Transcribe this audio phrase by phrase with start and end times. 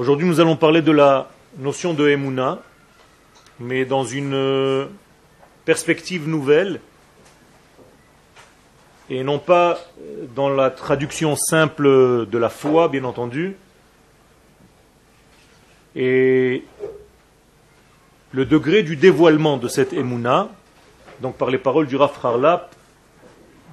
[0.00, 2.60] Aujourd'hui, nous allons parler de la notion de Emouna,
[3.58, 4.86] mais dans une euh,
[5.66, 6.80] perspective nouvelle,
[9.10, 11.84] et non pas euh, dans la traduction simple
[12.24, 13.56] de la foi, bien entendu.
[15.94, 16.64] Et
[18.32, 20.48] le degré du dévoilement de cette Emouna,
[21.20, 22.74] donc par les paroles du Rav Harlap,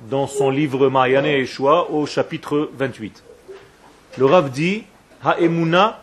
[0.09, 3.23] dans son livre Marianne et Yeshua, au chapitre 28.
[4.17, 4.83] Le Rav dit,
[5.23, 6.01] Ha-Emouna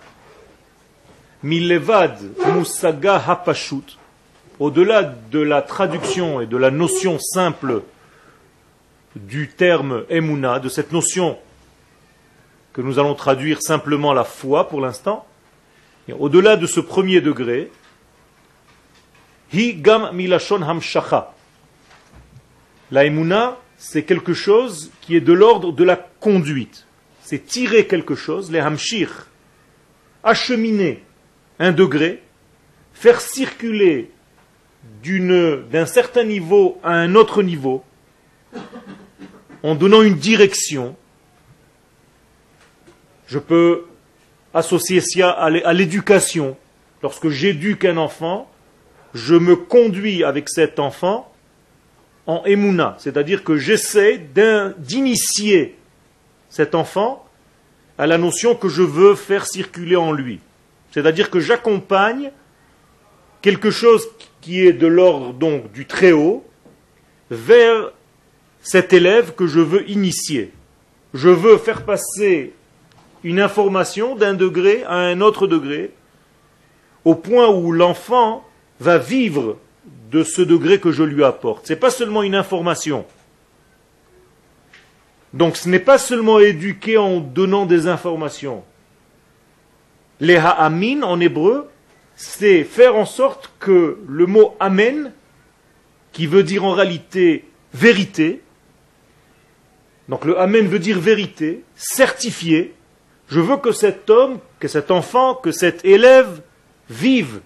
[1.45, 2.19] Milevad
[2.55, 3.99] Musaga Hapashut,
[4.59, 7.83] au-delà de la traduction et de la notion simple
[9.15, 11.37] du terme Emouna, de cette notion
[12.73, 15.27] que nous allons traduire simplement la foi pour l'instant,
[16.19, 17.71] au-delà de ce premier degré,
[19.53, 21.35] Hi Gam Milashon Hamshacha.
[22.91, 26.87] La Emouna, c'est quelque chose qui est de l'ordre de la conduite.
[27.21, 29.27] C'est tirer quelque chose, les Hamshir,
[30.23, 31.03] acheminer
[31.59, 32.23] un degré,
[32.93, 34.11] faire circuler
[35.03, 37.85] d'un certain niveau à un autre niveau,
[39.63, 40.97] en donnant une direction.
[43.27, 43.85] Je peux
[44.53, 46.57] associer ça à l'éducation.
[47.03, 48.51] Lorsque j'éduque un enfant,
[49.15, 51.31] je me conduis avec cet enfant
[52.27, 54.19] en émouna, c'est-à-dire que j'essaie
[54.79, 55.77] d'initier
[56.49, 57.27] cet enfant
[57.99, 60.41] à la notion que je veux faire circuler en lui.
[60.95, 62.31] C'est-à-dire que j'accompagne
[63.43, 64.07] quelque chose
[64.41, 65.33] qui est de l'ordre
[65.75, 66.47] du très haut
[67.33, 67.91] vers
[68.61, 70.53] cet élève que je veux initier.
[71.13, 72.53] Je veux faire passer
[73.25, 75.91] une information d'un degré à un autre degré,
[77.05, 78.45] au point où l'enfant
[78.79, 79.59] va vivre
[80.13, 81.67] de ce degré que je lui apporte.
[81.67, 83.05] Ce n'est pas seulement une information.
[85.33, 88.63] Donc ce n'est pas seulement éduquer en donnant des informations.
[90.21, 91.69] Les ha'amin en hébreu,
[92.17, 95.13] c'est faire en sorte que le mot amen,
[96.13, 98.43] qui veut dire en réalité vérité,
[100.09, 102.75] donc le amen veut dire vérité, certifié,
[103.29, 106.43] je veux que cet homme, que cet enfant, que cet élève
[106.91, 107.41] vive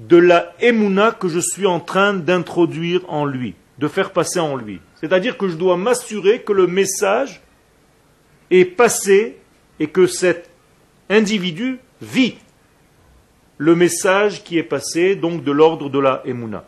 [0.00, 4.56] de la émouna que je suis en train d'introduire en lui, de faire passer en
[4.56, 4.80] lui.
[5.00, 7.40] C'est-à-dire que je dois m'assurer que le message
[8.50, 9.38] est passé
[9.78, 10.50] et que cet
[11.08, 12.36] individu vit
[13.58, 16.64] le message qui est passé, donc de l'ordre de la Emouna.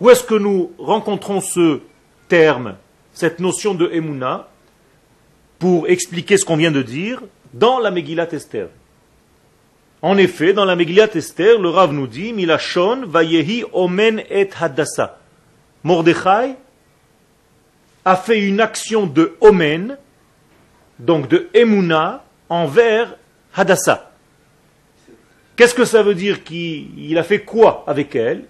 [0.00, 1.80] Où est-ce que nous rencontrons ce
[2.28, 2.76] terme,
[3.12, 4.48] cette notion de Emouna,
[5.58, 7.22] pour expliquer ce qu'on vient de dire
[7.52, 8.68] Dans la Megillat Esther?
[10.02, 15.18] En effet, dans la Megillat Esther, le Rav nous dit Milachon vayehi omen et hadassa.
[15.84, 16.56] Mordechai
[18.04, 19.96] a fait une action de omen,
[20.98, 23.16] donc de Emouna, envers
[23.54, 24.12] Hadassa.
[25.56, 28.44] Qu'est-ce que ça veut dire qu'il a fait quoi avec elle?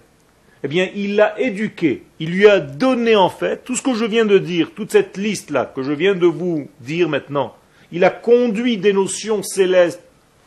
[0.65, 2.05] Eh bien, il l'a éduquée.
[2.21, 5.17] Il lui a donné en fait tout ce que je viens de dire, toute cette
[5.17, 7.57] liste-là que je viens de vous dire maintenant.
[7.91, 10.03] Il a conduit des notions célestes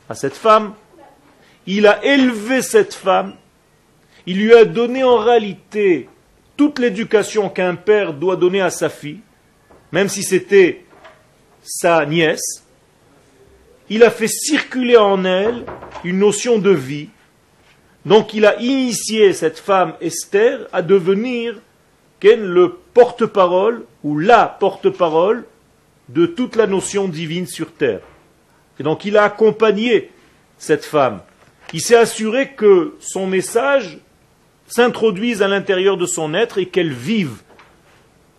[0.09, 0.73] à cette femme.
[1.67, 3.33] Il a élevé cette femme.
[4.25, 6.07] Il lui a donné en réalité
[6.55, 9.19] toute l'éducation qu'un père doit donner à sa fille,
[9.91, 10.85] même si c'était
[11.61, 12.64] sa nièce
[13.89, 15.65] il a fait circuler en elle
[16.03, 17.09] une notion de vie.
[18.05, 21.55] Donc il a initié cette femme Esther à devenir
[22.33, 25.45] le porte-parole ou la porte-parole
[26.09, 28.01] de toute la notion divine sur terre.
[28.79, 30.11] Et donc il a accompagné
[30.57, 31.21] cette femme.
[31.73, 33.99] Il s'est assuré que son message
[34.67, 37.41] s'introduise à l'intérieur de son être et qu'elle vive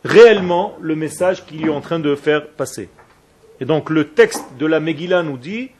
[0.04, 2.88] réellement le message qu'il est en train de faire passer.
[3.60, 5.70] Et donc le texte de la Megillah nous dit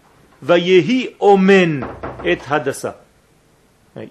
[0.42, 1.86] Vayehi omen
[2.24, 3.02] et hadassa.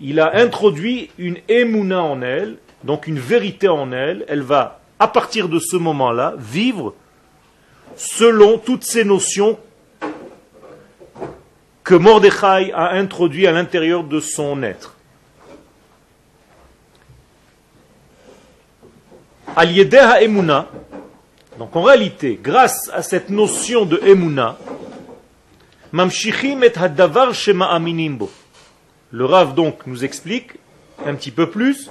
[0.01, 4.25] Il a introduit une émouna en elle, donc une vérité en elle.
[4.27, 6.95] Elle va, à partir de ce moment-là, vivre
[7.95, 9.59] selon toutes ces notions
[11.83, 14.95] que Mordechai a introduit à l'intérieur de son être.
[19.55, 20.67] Al-Yedeh Emouna,
[21.57, 24.57] donc en réalité, grâce à cette notion de emuna,
[25.91, 28.29] mamshichim et hadavar shema aminimbo.
[29.11, 30.51] Le Rav donc nous explique
[31.05, 31.89] un petit peu plus.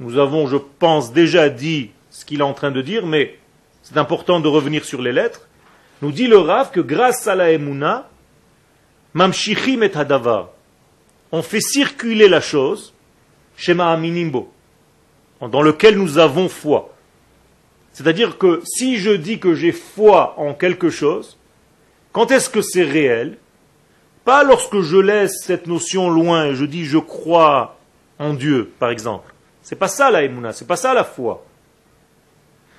[0.00, 3.38] Nous avons, je pense, déjà dit ce qu'il est en train de dire, mais
[3.82, 5.46] c'est important de revenir sur les lettres.
[6.02, 8.08] Nous dit le Rav que grâce à la emuna,
[9.14, 10.48] mamshichim et hadavar,
[11.30, 12.92] on fait circuler la chose,
[13.56, 14.52] shema aminimbo,
[15.40, 16.89] dans lequel nous avons foi.
[17.92, 21.38] C'est-à-dire que si je dis que j'ai foi en quelque chose,
[22.12, 23.38] quand est-ce que c'est réel?
[24.24, 27.78] Pas lorsque je laisse cette notion loin et je dis je crois
[28.18, 29.32] en Dieu, par exemple.
[29.62, 31.44] C'est pas ça la émouna, c'est pas ça la foi.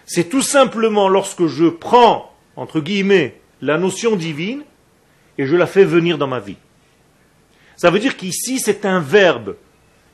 [0.05, 4.63] C'est tout simplement lorsque je prends, entre guillemets, la notion divine
[5.37, 6.57] et je la fais venir dans ma vie.
[7.77, 9.55] Ça veut dire qu'ici c'est un verbe.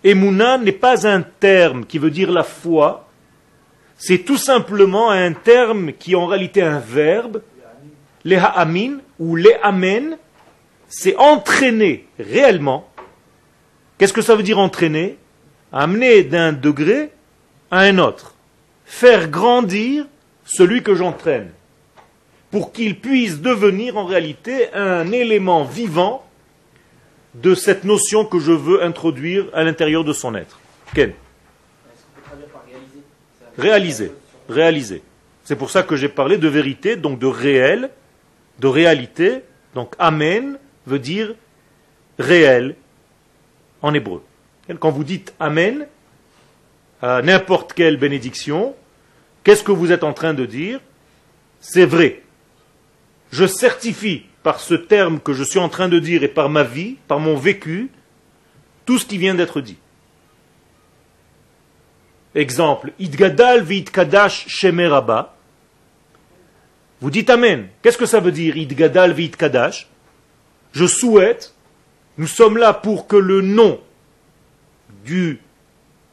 [0.03, 3.06] Emouna n'est pas un terme qui veut dire la foi,
[3.97, 7.41] c'est tout simplement un terme qui est en réalité un verbe,
[8.23, 10.17] les ha'amin ou les amen,
[10.87, 12.87] c'est entraîner réellement.
[13.97, 15.17] Qu'est-ce que ça veut dire entraîner?
[15.73, 17.09] Amener d'un degré
[17.71, 18.35] à un autre.
[18.85, 20.05] Faire grandir
[20.45, 21.49] celui que j'entraîne.
[22.51, 26.23] Pour qu'il puisse devenir en réalité un élément vivant
[27.33, 30.59] de cette notion que je veux introduire à l'intérieur de son être.
[30.93, 31.13] Ken
[33.57, 34.11] Réaliser.
[34.49, 35.01] Réaliser.
[35.43, 37.89] C'est pour ça que j'ai parlé de vérité, donc de réel,
[38.59, 39.41] de réalité.
[39.75, 41.35] Donc Amen veut dire
[42.19, 42.75] réel
[43.81, 44.23] en hébreu.
[44.79, 45.87] Quand vous dites Amen
[47.01, 48.75] à n'importe quelle bénédiction,
[49.43, 50.79] qu'est-ce que vous êtes en train de dire?
[51.59, 52.23] C'est vrai.
[53.31, 56.63] Je certifie par ce terme que je suis en train de dire et par ma
[56.63, 57.89] vie, par mon vécu,
[58.85, 59.77] tout ce qui vient d'être dit.
[62.37, 65.33] Exemple, Idgadal kadash shemeraba.
[67.01, 67.67] Vous dites Amen.
[67.81, 69.87] Qu'est-ce que ça veut dire, Idgadal kadash
[70.71, 71.55] Je souhaite,
[72.19, 73.79] nous sommes là pour que le nom
[75.03, 75.39] du,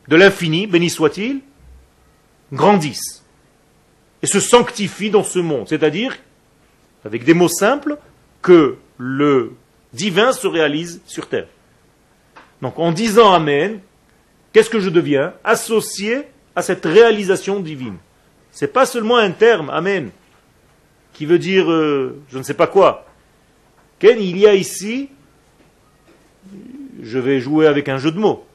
[0.08, 1.40] de l'infini, béni soit-il,
[2.50, 3.22] grandisse
[4.22, 5.68] et se sanctifie dans ce monde.
[5.68, 6.16] C'est-à-dire,
[7.04, 7.98] avec des mots simples,
[8.40, 9.52] que le
[9.92, 11.48] divin se réalise sur terre.
[12.62, 13.80] Donc en disant Amen,
[14.54, 16.22] Qu'est-ce que je deviens Associé
[16.54, 17.96] à cette réalisation divine.
[18.52, 20.10] Ce n'est pas seulement un terme, Amen,
[21.12, 23.04] qui veut dire euh, je ne sais pas quoi.
[23.98, 25.10] Ken, il y a ici,
[27.02, 28.46] je vais jouer avec un jeu de mots,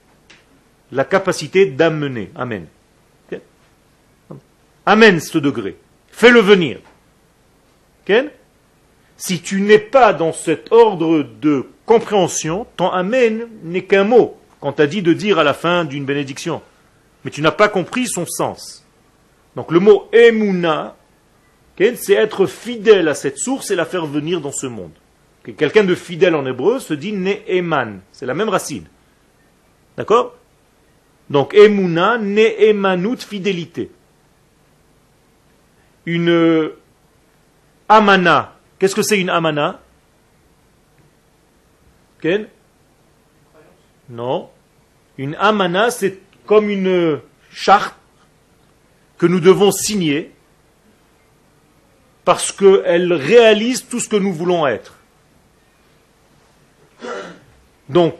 [0.94, 2.32] la capacité d'amener.
[2.34, 2.66] Amen.
[4.86, 5.76] Amène ce degré.
[6.12, 6.80] Fais-le venir.
[8.06, 8.30] Ken
[9.18, 14.74] Si tu n'es pas dans cet ordre de compréhension, ton Amen n'est qu'un mot quand
[14.74, 16.62] tu as dit de dire à la fin d'une bénédiction.
[17.24, 18.86] Mais tu n'as pas compris son sens.
[19.56, 20.96] Donc le mot emuna,
[21.78, 24.92] c'est être fidèle à cette source et la faire venir dans ce monde.
[25.58, 28.02] Quelqu'un de fidèle en hébreu se dit ne'eman.
[28.12, 28.86] C'est la même racine.
[29.98, 30.36] D'accord?
[31.30, 33.92] Donc emuna, ne'emanut, fidélité.
[36.06, 36.72] Une
[37.88, 38.56] amana.
[38.78, 39.82] Qu'est-ce que c'est une amana?
[44.10, 44.50] Non.
[45.18, 47.20] Une amana, c'est comme une
[47.52, 47.96] charte
[49.18, 50.32] que nous devons signer
[52.26, 54.96] parce qu'elle réalise tout ce que nous voulons être.
[57.90, 58.16] Donc,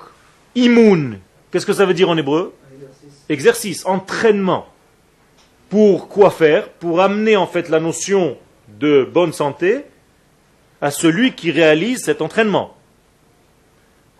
[0.56, 1.20] immun,
[1.52, 2.54] qu'est-ce que ça veut dire en hébreu?
[3.30, 4.68] Exercice, entraînement.
[5.70, 6.70] Pour quoi faire?
[6.70, 8.38] Pour amener en fait la notion
[8.68, 9.86] de bonne santé
[10.82, 12.76] à celui qui réalise cet entraînement.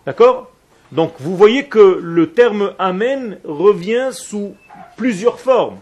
[0.06, 0.49] D'accord?
[0.92, 4.56] Donc vous voyez que le terme Amen revient sous
[4.96, 5.78] plusieurs formes.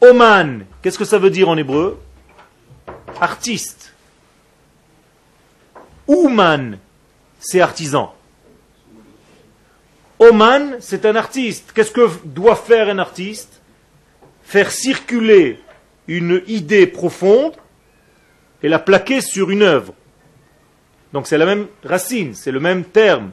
[0.00, 1.98] Oman, qu'est-ce que ça veut dire en hébreu?
[3.20, 3.94] Artiste.
[6.06, 6.78] Ouman,
[7.40, 8.14] c'est artisan.
[10.18, 11.72] Oman, c'est un artiste.
[11.74, 13.62] Qu'est-ce que doit faire un artiste?
[14.42, 15.58] Faire circuler
[16.06, 17.54] une idée profonde
[18.62, 19.94] et la plaquer sur une œuvre.
[21.14, 23.30] Donc c'est la même racine, c'est le même terme.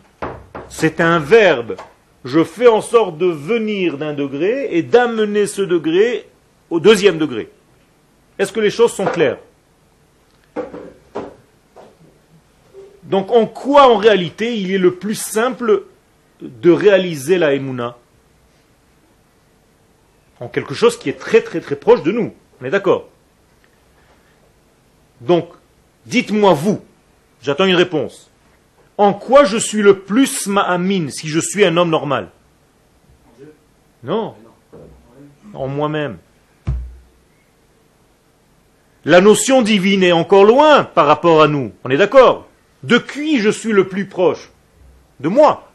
[0.69, 1.77] C'est un verbe.
[2.23, 6.29] Je fais en sorte de venir d'un degré et d'amener ce degré
[6.69, 7.49] au deuxième degré.
[8.37, 9.39] Est-ce que les choses sont claires?
[13.01, 15.85] Donc en quoi en réalité il est le plus simple
[16.39, 17.97] de réaliser la Emouna
[20.39, 22.31] En quelque chose qui est très très très proche de nous.
[22.61, 23.09] On est d'accord?
[25.19, 25.49] Donc,
[26.05, 26.81] dites-moi vous,
[27.41, 28.29] J'attends une réponse.
[28.97, 32.29] En quoi je suis le plus ma'amin si je suis un homme normal?
[34.03, 34.35] Non.
[35.53, 36.17] En moi-même.
[39.03, 41.71] La notion divine est encore loin par rapport à nous.
[41.83, 42.47] On est d'accord?
[42.83, 44.51] De qui je suis le plus proche?
[45.19, 45.71] De moi.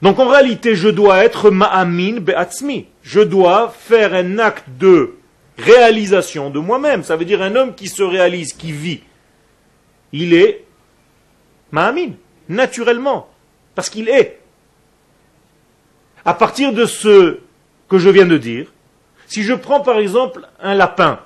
[0.00, 2.86] Donc en réalité, je dois être ma'amin be'atzmi.
[3.02, 5.14] Je dois faire un acte de
[5.58, 7.02] réalisation de moi-même.
[7.02, 9.02] Ça veut dire un homme qui se réalise, qui vit
[10.12, 10.64] il est
[11.70, 12.12] Ma'amin,
[12.48, 13.30] naturellement,
[13.74, 14.40] parce qu'il est.
[16.24, 17.38] À partir de ce
[17.88, 18.72] que je viens de dire,
[19.26, 21.20] si je prends par exemple un lapin,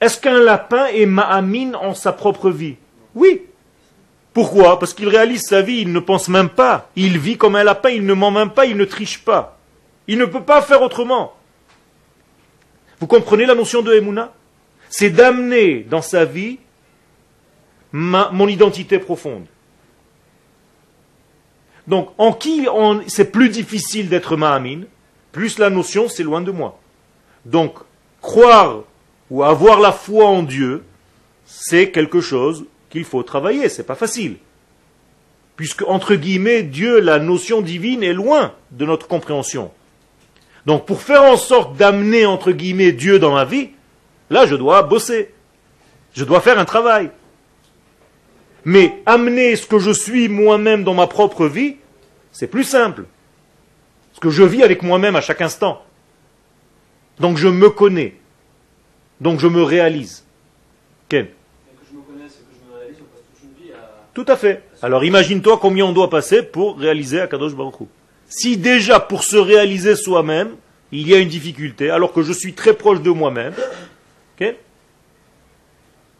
[0.00, 2.76] est-ce qu'un lapin est Ma'amin en sa propre vie?
[3.14, 3.42] Oui,
[4.38, 4.78] Pourquoi?
[4.78, 6.90] Parce qu'il réalise sa vie, il ne pense même pas.
[6.94, 9.58] Il vit comme un lapin, il ne ment même pas, il ne triche pas.
[10.06, 11.34] Il ne peut pas faire autrement.
[13.00, 14.32] Vous comprenez la notion de Emouna?
[14.90, 16.60] C'est d'amener dans sa vie
[17.92, 19.46] mon identité profonde.
[21.86, 22.66] Donc, en qui
[23.06, 24.82] c'est plus difficile d'être Mahamin,
[25.32, 26.78] plus la notion c'est loin de moi.
[27.46, 27.78] Donc,
[28.20, 28.80] croire
[29.30, 30.84] ou avoir la foi en Dieu,
[31.46, 34.36] c'est quelque chose qu'il faut travailler, c'est pas facile.
[35.56, 39.70] Puisque, entre guillemets, Dieu, la notion divine est loin de notre compréhension.
[40.66, 43.70] Donc, pour faire en sorte d'amener, entre guillemets, Dieu dans ma vie,
[44.30, 45.32] là, je dois bosser.
[46.14, 47.10] Je dois faire un travail.
[48.64, 51.76] Mais amener ce que je suis moi-même dans ma propre vie,
[52.32, 53.04] c'est plus simple.
[54.12, 55.82] Ce que je vis avec moi-même à chaque instant.
[57.18, 58.14] Donc je me connais.
[59.20, 60.24] Donc je me réalise.
[61.08, 61.26] Ken
[64.14, 64.62] Tout à fait.
[64.82, 67.88] Alors imagine-toi combien on doit passer pour réaliser Akadosh Baruch
[68.28, 70.56] Si déjà pour se réaliser soi-même,
[70.90, 73.54] il y a une difficulté, alors que je suis très proche de moi-même,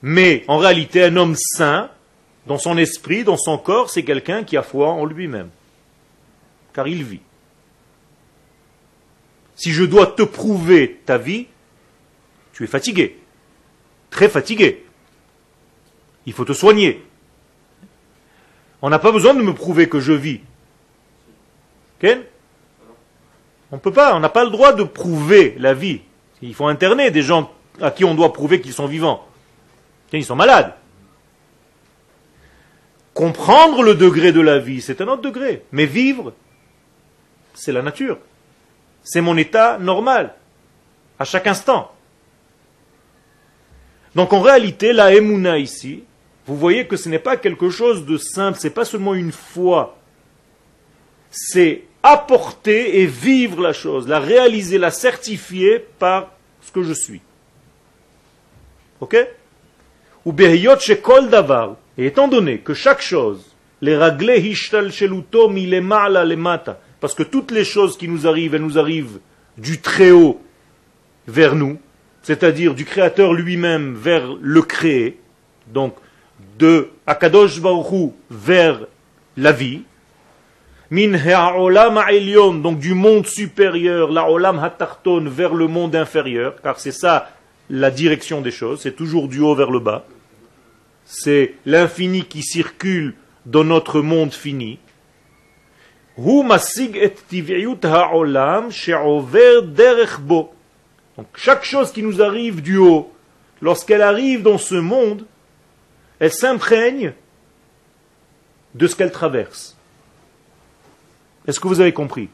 [0.02, 1.90] mais en réalité un homme saint,
[2.48, 5.50] dans son esprit, dans son corps, c'est quelqu'un qui a foi en lui-même.
[6.72, 7.20] Car il vit.
[9.54, 11.46] Si je dois te prouver ta vie,
[12.54, 13.18] tu es fatigué.
[14.08, 14.86] Très fatigué.
[16.24, 17.04] Il faut te soigner.
[18.80, 20.40] On n'a pas besoin de me prouver que je vis.
[23.70, 26.00] On peut pas, on n'a pas le droit de prouver la vie.
[26.40, 27.52] Il faut interner des gens
[27.82, 29.26] à qui on doit prouver qu'ils sont vivants.
[30.12, 30.77] Ils sont malades.
[33.18, 35.64] Comprendre le degré de la vie, c'est un autre degré.
[35.72, 36.34] Mais vivre,
[37.52, 38.16] c'est la nature.
[39.02, 40.34] C'est mon état normal,
[41.18, 41.90] à chaque instant.
[44.14, 46.04] Donc en réalité, la Emouna ici,
[46.46, 49.32] vous voyez que ce n'est pas quelque chose de simple, ce n'est pas seulement une
[49.32, 49.98] foi.
[51.32, 57.20] C'est apporter et vivre la chose, la réaliser, la certifier par ce que je suis.
[59.00, 59.16] Ok?
[60.24, 60.32] Ou.
[61.98, 63.44] Et étant donné que chaque chose,
[63.80, 68.62] les raglé hishtal sheluto milemala lemata, parce que toutes les choses qui nous arrivent, elles
[68.62, 69.18] nous arrivent
[69.56, 70.40] du Très-Haut
[71.26, 71.78] vers nous,
[72.22, 75.18] c'est-à-dire du Créateur lui-même vers le créé,
[75.66, 75.96] donc
[76.58, 78.86] de Akadosh Baruch vers
[79.36, 79.82] la vie,
[80.90, 82.00] min ha'olam
[82.62, 87.28] donc du monde supérieur, la olam hatarton vers le monde inférieur, car c'est ça
[87.70, 90.06] la direction des choses, c'est toujours du haut vers le bas
[91.10, 93.14] c'est l'infini qui circule
[93.46, 94.78] dans notre monde fini.
[101.16, 103.10] Donc chaque chose qui nous arrive du haut,
[103.62, 105.24] lorsqu'elle arrive dans ce monde,
[106.18, 107.14] elle s'imprègne
[108.74, 109.78] de ce qu'elle traverse.
[111.46, 112.28] Est-ce que vous avez compris?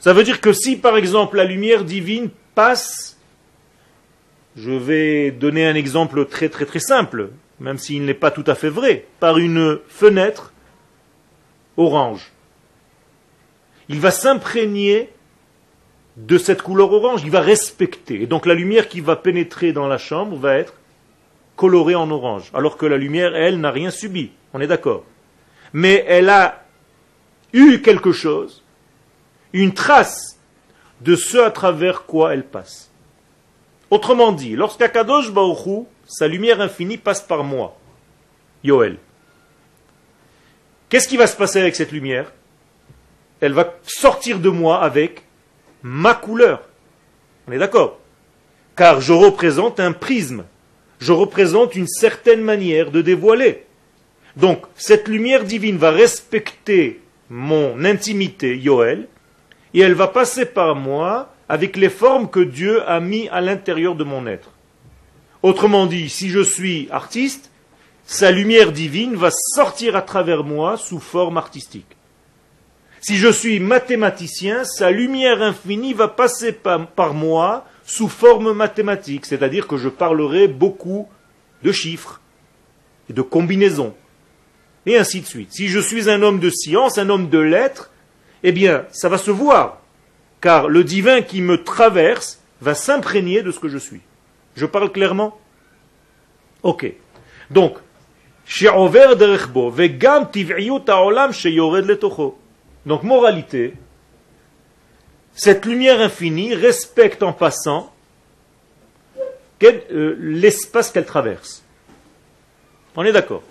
[0.00, 3.15] Ça veut dire que si par exemple la lumière divine passe,
[4.56, 8.54] je vais donner un exemple très très très simple, même s'il n'est pas tout à
[8.54, 10.52] fait vrai, par une fenêtre
[11.76, 12.32] orange.
[13.88, 15.10] Il va s'imprégner
[16.16, 18.22] de cette couleur orange, il va respecter.
[18.22, 20.74] Et donc la lumière qui va pénétrer dans la chambre va être
[21.56, 24.30] colorée en orange, alors que la lumière, elle, n'a rien subi.
[24.52, 25.04] On est d'accord.
[25.72, 26.64] Mais elle a
[27.52, 28.62] eu quelque chose,
[29.52, 30.38] une trace
[31.00, 32.85] de ce à travers quoi elle passe.
[33.90, 37.76] Autrement dit, lorsqu'Akadosh Baruchou sa lumière infinie passe par moi,
[38.62, 38.98] Yoel.
[40.88, 42.32] Qu'est-ce qui va se passer avec cette lumière?
[43.40, 45.22] Elle va sortir de moi avec
[45.82, 46.62] ma couleur.
[47.48, 47.98] On est d'accord?
[48.76, 50.44] Car je représente un prisme.
[50.98, 53.64] Je représente une certaine manière de dévoiler.
[54.36, 59.08] Donc, cette lumière divine va respecter mon intimité, Yoel,
[59.74, 63.94] et elle va passer par moi avec les formes que Dieu a mis à l'intérieur
[63.94, 64.50] de mon être.
[65.42, 67.50] Autrement dit, si je suis artiste,
[68.04, 71.96] sa lumière divine va sortir à travers moi sous forme artistique.
[73.00, 79.68] Si je suis mathématicien, sa lumière infinie va passer par, moi sous forme mathématique, c'est-à-dire
[79.68, 81.08] que je parlerai beaucoup
[81.62, 82.20] de chiffres
[83.08, 83.94] et de combinaisons,
[84.86, 85.52] et ainsi de suite.
[85.52, 87.92] Si je suis un homme de science, un homme de lettres,
[88.42, 89.80] eh bien, ça va se voir,
[90.40, 94.00] car le divin qui me traverse va s'imprégner de ce que je suis.
[94.54, 95.38] Je parle clairement?
[96.62, 96.92] Ok.
[97.50, 97.78] Donc,
[102.86, 103.74] donc, moralité,
[105.34, 107.92] cette lumière infinie respecte en passant
[109.64, 111.64] euh, l'espace qu'elle traverse.
[112.94, 113.42] On est d'accord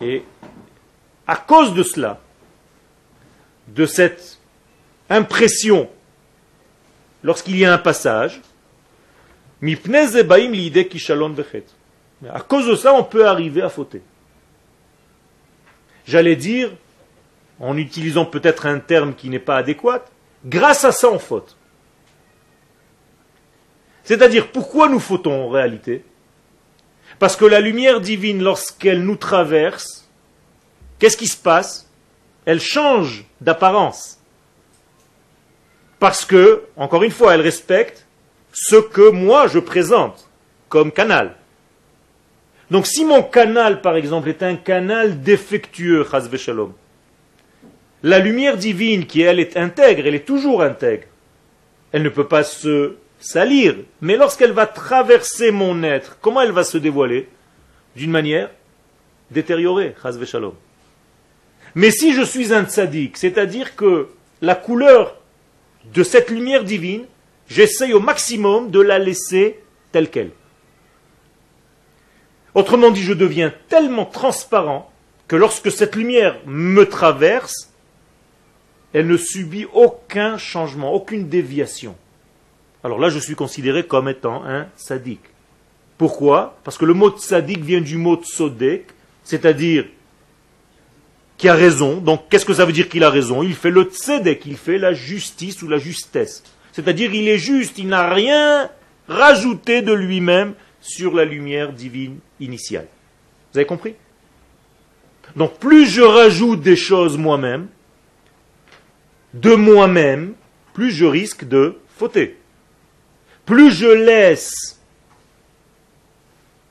[0.00, 0.22] et
[1.26, 2.20] à cause de cela,
[3.68, 4.38] de cette
[5.10, 5.88] impression,
[7.22, 8.40] lorsqu'il y a un passage.
[12.28, 14.02] À cause de ça, on peut arriver à fauter.
[16.06, 16.70] J'allais dire,
[17.60, 20.04] en utilisant peut-être un terme qui n'est pas adéquat,
[20.44, 21.56] grâce à ça on faute.
[24.02, 26.04] C'est-à-dire, pourquoi nous fautons en réalité?
[27.18, 30.10] Parce que la lumière divine, lorsqu'elle nous traverse,
[30.98, 31.88] qu'est-ce qui se passe?
[32.44, 34.18] Elle change d'apparence.
[35.98, 38.06] Parce que, encore une fois, elle respecte
[38.52, 40.28] ce que moi je présente
[40.68, 41.34] comme canal.
[42.70, 46.72] Donc si mon canal, par exemple, est un canal défectueux, shalom,
[48.02, 51.04] la lumière divine qui, elle, est intègre, elle est toujours intègre.
[51.92, 56.64] Elle ne peut pas se salir, mais lorsqu'elle va traverser mon être, comment elle va
[56.64, 57.28] se dévoiler?
[57.96, 58.50] D'une manière
[59.30, 59.94] détériorée,
[60.26, 60.54] shalom.
[61.74, 64.08] Mais si je suis un tzaddik, c'est-à-dire que
[64.40, 65.16] la couleur
[65.92, 67.04] de cette lumière divine,
[67.48, 69.60] j'essaye au maximum de la laisser
[69.92, 70.30] telle qu'elle.
[72.54, 74.90] Autrement dit, je deviens tellement transparent
[75.26, 77.72] que lorsque cette lumière me traverse,
[78.92, 81.96] elle ne subit aucun changement, aucune déviation.
[82.84, 85.24] Alors là, je suis considéré comme étant un sadique.
[85.98, 86.56] Pourquoi?
[86.62, 88.86] Parce que le mot sadique vient du mot tsodek,
[89.24, 89.86] c'est-à-dire
[91.36, 91.98] qui a raison.
[91.98, 93.42] Donc, qu'est-ce que ça veut dire qu'il a raison?
[93.42, 96.42] Il fait le tzedek, il fait la justice ou la justesse.
[96.72, 98.70] C'est-à-dire, il est juste, il n'a rien
[99.08, 102.86] rajouté de lui-même sur la lumière divine initiale.
[103.52, 103.94] Vous avez compris?
[105.36, 107.68] Donc plus je rajoute des choses moi-même,
[109.32, 110.34] de moi-même,
[110.74, 112.38] plus je risque de fauter.
[113.46, 114.80] Plus je laisse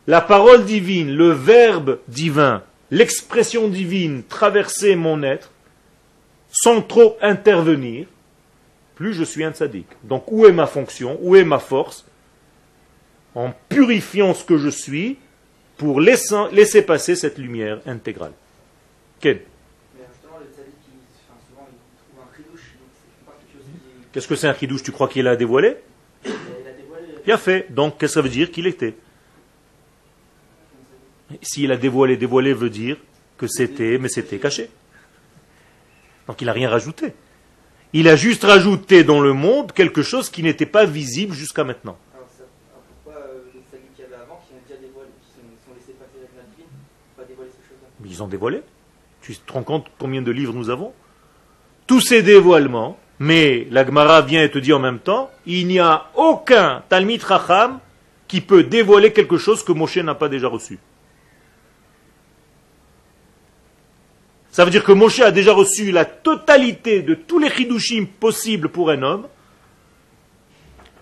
[0.07, 5.51] la parole divine, le verbe divin, l'expression divine traverser mon être,
[6.51, 8.05] sans trop intervenir,
[8.93, 9.89] plus je suis un sadique.
[10.03, 11.17] Donc où est ma fonction?
[11.21, 12.05] Où est ma force?
[13.33, 15.17] En purifiant ce que je suis
[15.75, 18.33] pour laisser, passer cette lumière intégrale.
[19.19, 19.39] Qu'est-ce
[24.27, 25.77] que c'est un chidouche Tu crois qu'il a dévoilé?
[27.25, 27.73] Bien fait.
[27.73, 28.93] Donc, qu'est-ce que ça veut dire qu'il était?
[31.41, 32.97] S'il a dévoilé, dévoilé veut dire
[33.37, 34.69] que c'était, mais c'était caché.
[36.27, 37.13] Donc, il n'a rien rajouté.
[37.93, 41.97] Il a juste rajouté dans le monde quelque chose qui n'était pas visible jusqu'à maintenant.
[48.13, 48.61] ils ont dévoilé.
[49.21, 50.93] Tu te rends compte combien de livres nous avons?
[51.87, 55.79] Tous ces dévoilements, mais la Gemara vient et te dit en même temps, il n'y
[55.79, 57.79] a aucun Talmid Racham
[58.27, 60.79] qui peut dévoiler quelque chose que Moshe n'a pas déjà reçu.
[64.53, 68.69] Ça veut dire que Moshe a déjà reçu la totalité de tous les chidushim possibles
[68.69, 69.27] pour un homme.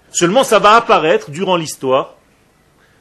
[0.09, 2.15] Seulement ça va apparaître durant l'histoire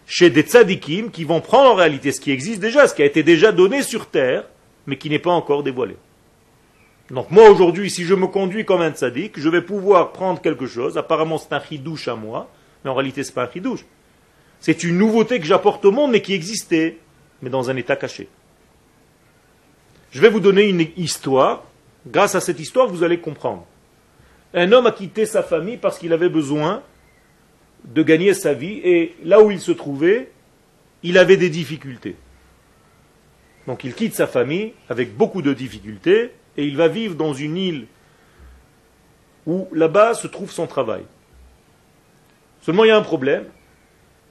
[0.07, 3.05] chez des tzadikim qui vont prendre en réalité ce qui existe déjà, ce qui a
[3.05, 4.43] été déjà donné sur terre,
[4.89, 5.95] mais qui n'est pas encore dévoilé.
[7.13, 10.67] Donc moi aujourd'hui, si je me conduis comme un tzadik, je vais pouvoir prendre quelque
[10.67, 12.51] chose, apparemment c'est un chidouche à moi,
[12.83, 13.85] mais en réalité ce n'est pas un chidouche.
[14.59, 16.99] C'est une nouveauté que j'apporte au monde, mais qui existait,
[17.41, 18.29] mais dans un état caché.
[20.11, 21.65] Je vais vous donner une histoire.
[22.07, 23.67] Grâce à cette histoire, vous allez comprendre.
[24.55, 26.83] Un homme a quitté sa famille parce qu'il avait besoin
[27.85, 30.31] de gagner sa vie et là où il se trouvait,
[31.03, 32.17] il avait des difficultés.
[33.67, 37.57] Donc il quitte sa famille avec beaucoup de difficultés et il va vivre dans une
[37.57, 37.87] île
[39.47, 41.05] où là-bas se trouve son travail.
[42.63, 43.45] Seulement il y a un problème.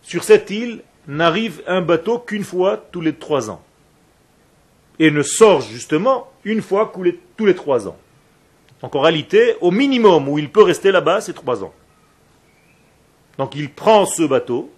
[0.02, 3.64] Sur cette île n'arrive un bateau qu'une fois tous les trois ans.
[5.00, 6.92] Et ne sort justement une fois
[7.38, 7.98] tous les trois ans.
[8.82, 11.74] Donc en réalité, au minimum où il peut rester là-bas, c'est trois ans.
[13.38, 14.72] Donc il prend ce bateau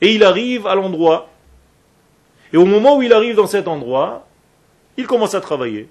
[0.00, 1.28] et il arrive à l'endroit.
[2.52, 4.26] Et au moment où il arrive dans cet endroit,
[4.96, 5.88] il commence à travailler.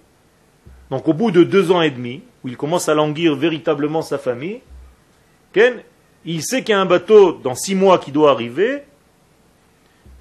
[0.89, 4.17] Donc au bout de deux ans et demi, où il commence à languir véritablement sa
[4.17, 4.61] famille,
[5.53, 5.81] Ken,
[6.25, 8.83] il sait qu'il y a un bateau dans six mois qui doit arriver,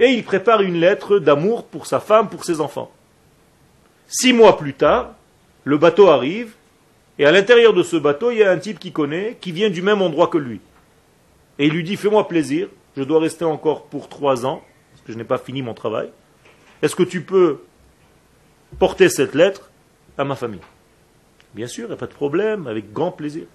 [0.00, 2.90] et il prépare une lettre d'amour pour sa femme, pour ses enfants.
[4.08, 5.14] Six mois plus tard,
[5.64, 6.54] le bateau arrive,
[7.18, 9.70] et à l'intérieur de ce bateau, il y a un type qui connaît, qui vient
[9.70, 10.60] du même endroit que lui
[11.58, 15.12] et il lui dit Fais-moi plaisir, je dois rester encore pour trois ans, parce que
[15.12, 16.10] je n'ai pas fini mon travail.
[16.82, 17.60] Est-ce que tu peux
[18.78, 19.70] porter cette lettre
[20.16, 20.60] à ma famille?
[21.54, 23.46] Bien sûr, il n'y a pas de problème, avec grand plaisir.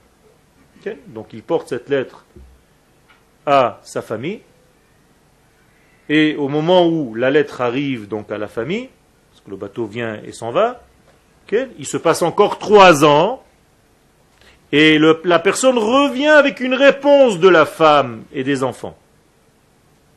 [1.08, 2.26] Donc il porte cette lettre
[3.46, 4.42] à sa famille.
[6.10, 8.90] Et au moment où la lettre arrive donc à la famille,
[9.48, 10.82] le bateau vient et s'en va,
[11.52, 13.44] il se passe encore trois ans,
[14.72, 18.98] et la personne revient avec une réponse de la femme et des enfants.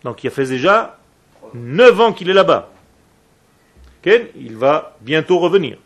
[0.02, 0.98] Donc il a fait déjà
[1.52, 2.70] neuf ans qu'il est là-bas.
[4.06, 5.78] il va bientôt revenir.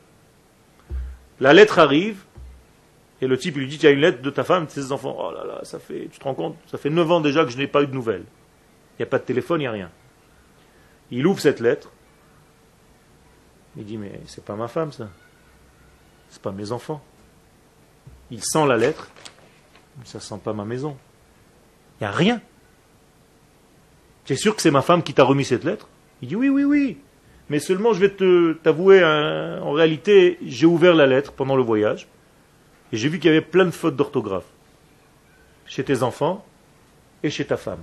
[1.41, 2.23] La lettre arrive,
[3.23, 4.93] et le type lui dit, il y a une lettre de ta femme, de tes
[4.93, 5.17] enfants.
[5.19, 7.51] Oh là là, ça fait, tu te rends compte, ça fait neuf ans déjà que
[7.51, 8.25] je n'ai pas eu de nouvelles.
[8.99, 9.91] Il n'y a pas de téléphone, il n'y a rien.
[11.11, 11.91] Il ouvre cette lettre.
[13.77, 15.09] Il dit, mais c'est pas ma femme, ça.
[16.29, 17.03] C'est pas mes enfants.
[18.31, 19.11] Il sent la lettre.
[20.05, 20.97] Ça sent pas ma maison.
[22.01, 22.41] Il n'y a rien.
[24.25, 25.89] Tu es sûr que c'est ma femme qui t'a remis cette lettre?
[26.23, 26.99] Il dit, oui, oui, oui.
[27.49, 31.63] Mais seulement, je vais te, t'avouer, hein, en réalité, j'ai ouvert la lettre pendant le
[31.63, 32.07] voyage.
[32.93, 34.47] Et j'ai vu qu'il y avait plein de fautes d'orthographe.
[35.67, 36.45] Chez tes enfants
[37.23, 37.83] et chez ta femme.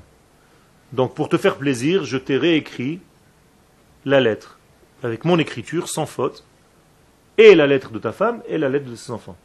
[0.93, 3.01] Donc, pour te faire plaisir, je t'ai réécrit
[4.05, 4.56] la lettre,
[5.03, 6.43] avec mon écriture, sans faute,
[7.37, 9.35] et la lettre de ta femme et la lettre de ses enfants.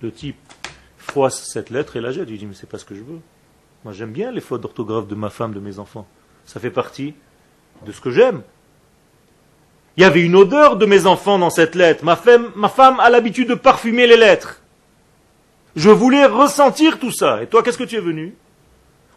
[0.00, 0.36] Le type
[0.98, 2.28] froisse cette lettre et la jette.
[2.28, 3.20] Il dit, mais c'est pas ce que je veux.
[3.84, 6.06] Moi, j'aime bien les fautes d'orthographe de ma femme, de mes enfants.
[6.44, 7.14] Ça fait partie
[7.86, 8.42] de ce que j'aime.
[9.96, 12.04] Il y avait une odeur de mes enfants dans cette lettre.
[12.04, 14.60] Ma femme, ma femme a l'habitude de parfumer les lettres.
[15.76, 17.42] Je voulais ressentir tout ça.
[17.42, 18.34] Et toi, qu'est-ce que tu es venu?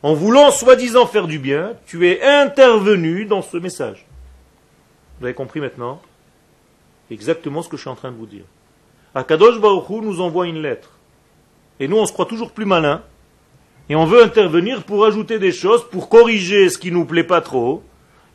[0.04, 4.05] En voulant soi-disant faire du bien, tu es intervenu dans ce message.
[5.20, 6.02] Vous avez compris maintenant
[7.12, 8.46] Exactement ce que je suis en train de vous dire.
[9.14, 10.92] Akadosh Baruch nous envoie une lettre.
[11.80, 13.04] Et nous, on se croit toujours plus malin.
[13.90, 17.42] Et on veut intervenir pour ajouter des choses, pour corriger ce qui nous plaît pas
[17.42, 17.84] trop.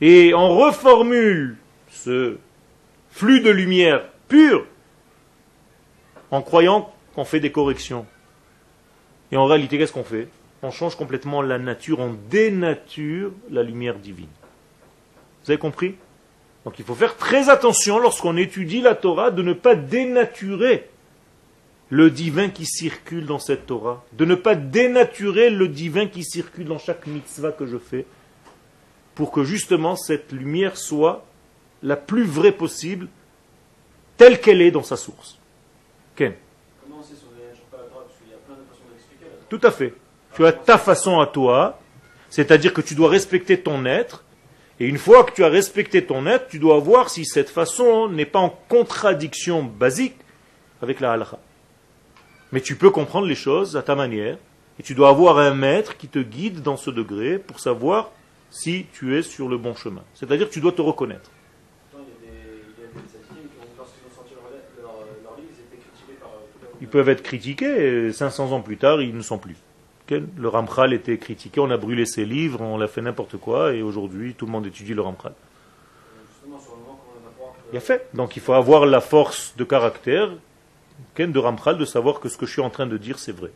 [0.01, 1.57] Et on reformule
[1.91, 2.39] ce
[3.11, 4.65] flux de lumière pure
[6.31, 8.07] en croyant qu'on fait des corrections.
[9.33, 10.29] Et en réalité, qu'est-ce qu'on fait?
[10.63, 14.29] On change complètement la nature, on dénature la lumière divine.
[15.45, 15.97] Vous avez compris?
[16.65, 20.89] Donc il faut faire très attention lorsqu'on étudie la Torah de ne pas dénaturer
[21.89, 26.67] le divin qui circule dans cette Torah, de ne pas dénaturer le divin qui circule
[26.67, 28.07] dans chaque mitzvah que je fais,
[29.15, 31.25] pour que justement cette lumière soit
[31.83, 33.09] la plus vraie possible,
[34.17, 35.39] telle qu'elle est dans sa source.
[36.15, 36.35] Ken
[39.49, 39.93] Tout à fait.
[40.37, 41.81] Tu as ta façon à toi,
[42.29, 44.23] c'est-à-dire que tu dois respecter ton être,
[44.81, 48.09] et une fois que tu as respecté ton être, tu dois voir si cette façon
[48.09, 50.17] n'est pas en contradiction basique
[50.81, 51.39] avec la halakha.
[52.51, 54.39] Mais tu peux comprendre les choses à ta manière,
[54.79, 58.11] et tu dois avoir un maître qui te guide dans ce degré pour savoir
[58.49, 60.03] si tu es sur le bon chemin.
[60.15, 61.31] C'est-à-dire que tu dois te reconnaître.
[66.81, 69.57] Ils peuvent être critiqués, et 500 ans plus tard, ils ne sont plus.
[70.11, 73.83] Le Ramchal était critiqué, on a brûlé ses livres, on a fait n'importe quoi, et
[73.83, 75.33] aujourd'hui tout le monde étudie le Ramchal.
[77.73, 78.09] Il a fait.
[78.15, 80.31] Donc il faut avoir la force de caractère
[81.29, 83.51] de Ramchal de savoir que ce que je suis en train de dire c'est vrai.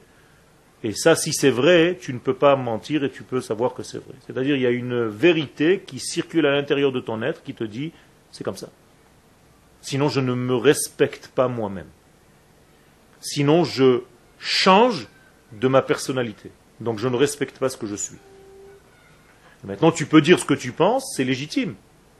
[0.82, 3.82] Et ça, si c'est vrai, tu ne peux pas mentir et tu peux savoir que
[3.82, 4.14] c'est vrai.
[4.26, 7.64] C'est-à-dire il y a une vérité qui circule à l'intérieur de ton être qui te
[7.64, 7.92] dit
[8.30, 8.68] c'est comme ça.
[9.80, 11.88] Sinon je ne me respecte pas moi-même.
[13.20, 14.02] Sinon je
[14.38, 15.08] change
[15.60, 16.50] de ma personnalité.
[16.80, 18.18] Donc je ne respecte pas ce que je suis.
[19.64, 21.74] Maintenant, tu peux dire ce que tu penses, c'est légitime.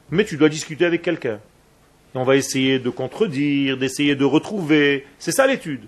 [0.09, 1.39] Mais tu dois discuter avec quelqu'un.
[2.15, 5.05] On va essayer de contredire, d'essayer de retrouver.
[5.19, 5.83] C'est ça l'étude.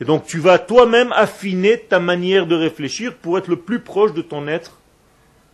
[0.00, 4.14] Et donc tu vas toi-même affiner ta manière de réfléchir pour être le plus proche
[4.14, 4.80] de ton être.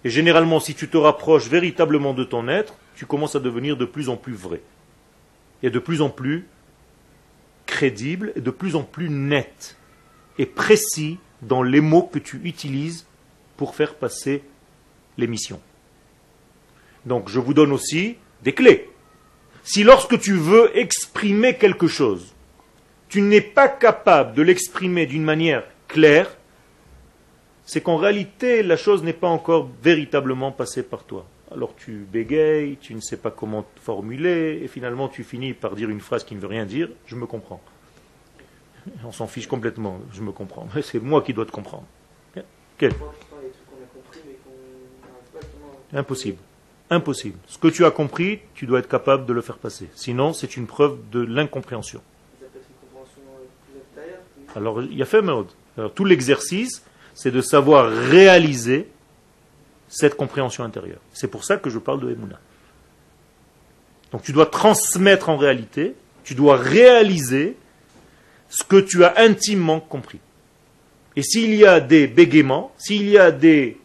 [0.05, 3.85] Et généralement, si tu te rapproches véritablement de ton être, tu commences à devenir de
[3.85, 4.61] plus en plus vrai.
[5.65, 6.47] Et de plus en plus
[7.67, 9.77] crédible et de plus en plus net
[10.39, 13.07] et précis dans les mots que tu utilises
[13.57, 14.43] pour faire passer
[15.17, 15.61] l'émission.
[17.05, 18.91] Donc je vous donne aussi des clés.
[19.63, 22.35] Si lorsque tu veux exprimer quelque chose,
[23.09, 26.37] tu n'es pas capable de l'exprimer d'une manière claire,
[27.65, 31.27] c'est qu'en réalité la chose n'est pas encore véritablement passée par toi.
[31.53, 35.91] Alors tu bégayes, tu ne sais pas comment formuler, et finalement tu finis par dire
[35.91, 37.61] une phrase qui ne veut rien dire, je me comprends.
[39.05, 40.69] On s'en fiche complètement, je me comprends.
[40.83, 41.85] C'est moi qui dois te comprendre.
[42.79, 42.93] Quel
[45.93, 46.39] Impossible.
[46.91, 47.39] Impossible.
[47.47, 49.89] Ce que tu as compris, tu dois être capable de le faire passer.
[49.95, 52.03] Sinon, c'est une preuve de l'incompréhension.
[54.55, 55.49] Alors, il y a fait mode.
[55.77, 56.83] Alors, tout l'exercice,
[57.15, 58.89] c'est de savoir réaliser
[59.89, 61.01] cette compréhension intérieure.
[61.13, 62.39] C'est pour ça que je parle de Emouna.
[64.13, 65.95] Donc, tu dois transmettre en réalité,
[66.25, 67.57] tu dois réaliser
[68.49, 70.21] ce que tu as intimement compris.
[71.17, 73.79] Et s'il y a des bégaiements, s'il y a des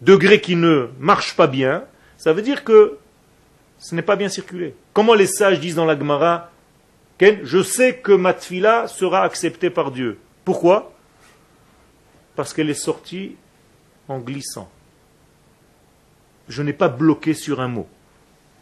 [0.00, 1.84] degré qui ne marche pas bien,
[2.18, 2.98] ça veut dire que
[3.78, 4.74] ce n'est pas bien circulé.
[4.92, 6.50] Comment les sages disent dans la Gemara
[7.20, 10.18] Je sais que ma tfila sera acceptée par Dieu.
[10.44, 10.92] Pourquoi?
[12.36, 13.36] Parce qu'elle est sortie
[14.08, 14.70] en glissant.
[16.48, 17.88] Je n'ai pas bloqué sur un mot.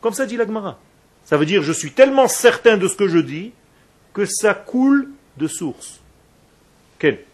[0.00, 0.78] Comme ça dit la Gemara.
[1.24, 3.52] Ça veut dire je suis tellement certain de ce que je dis
[4.12, 6.00] que ça coule de source.
[6.98, 7.24] Quel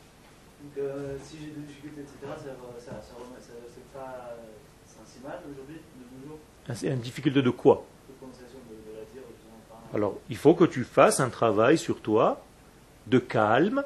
[0.78, 4.36] euh, si j'ai des difficultés, etc., ça, ça, ça, c'est pas
[5.06, 6.38] si mal aujourd'hui, de nos jours?
[6.74, 7.84] C'est une difficulté de quoi?
[9.94, 12.44] Alors, il faut que tu fasses un travail sur toi
[13.06, 13.82] de calme,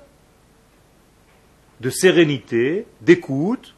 [1.81, 3.75] de sérénité, d'écoute,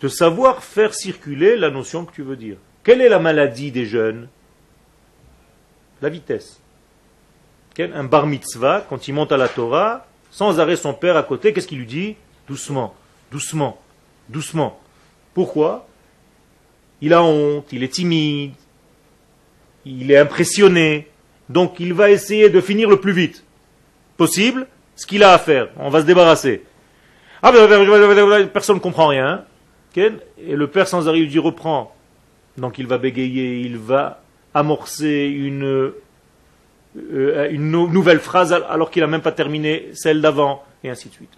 [0.00, 2.56] de savoir faire circuler la notion que tu veux dire.
[2.82, 4.28] Quelle est la maladie des jeunes?
[6.02, 6.60] La vitesse.
[7.78, 11.52] Un bar mitzvah, quand il monte à la Torah, sans arrêt son père à côté,
[11.52, 12.94] qu'est-ce qu'il lui dit Doucement,
[13.32, 13.80] doucement,
[14.28, 14.80] doucement.
[15.32, 15.86] Pourquoi
[17.00, 18.52] Il a honte, il est timide,
[19.84, 21.08] il est impressionné,
[21.48, 23.44] donc il va essayer de finir le plus vite
[24.16, 25.68] possible ce qu'il a à faire.
[25.78, 26.62] On va se débarrasser.
[27.42, 27.52] Ah,
[28.52, 29.44] personne ne comprend rien.
[29.96, 31.94] Et le père sans arrêt lui dit reprends.
[32.56, 34.22] Donc il va bégayer, il va
[34.54, 35.92] amorcer une
[36.96, 41.14] euh, une nouvelle phrase alors qu'il n'a même pas terminé celle d'avant, et ainsi de
[41.14, 41.32] suite.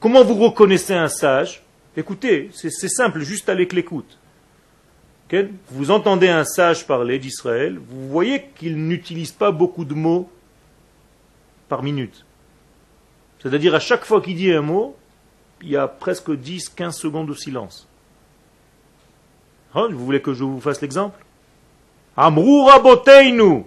[0.00, 1.62] Comment vous reconnaissez un sage?
[1.96, 4.18] Écoutez, c'est simple, juste avec l'écoute.
[5.70, 10.30] Vous entendez un sage parler d'Israël, vous voyez qu'il n'utilise pas beaucoup de mots
[11.68, 12.24] par minute.
[13.42, 14.96] C'est-à-dire à chaque fois qu'il dit un mot,
[15.62, 17.88] il y a presque 10-15 secondes de silence.
[19.74, 21.18] Hein, vous voulez que je vous fasse l'exemple?
[22.16, 23.64] Amrura boteinu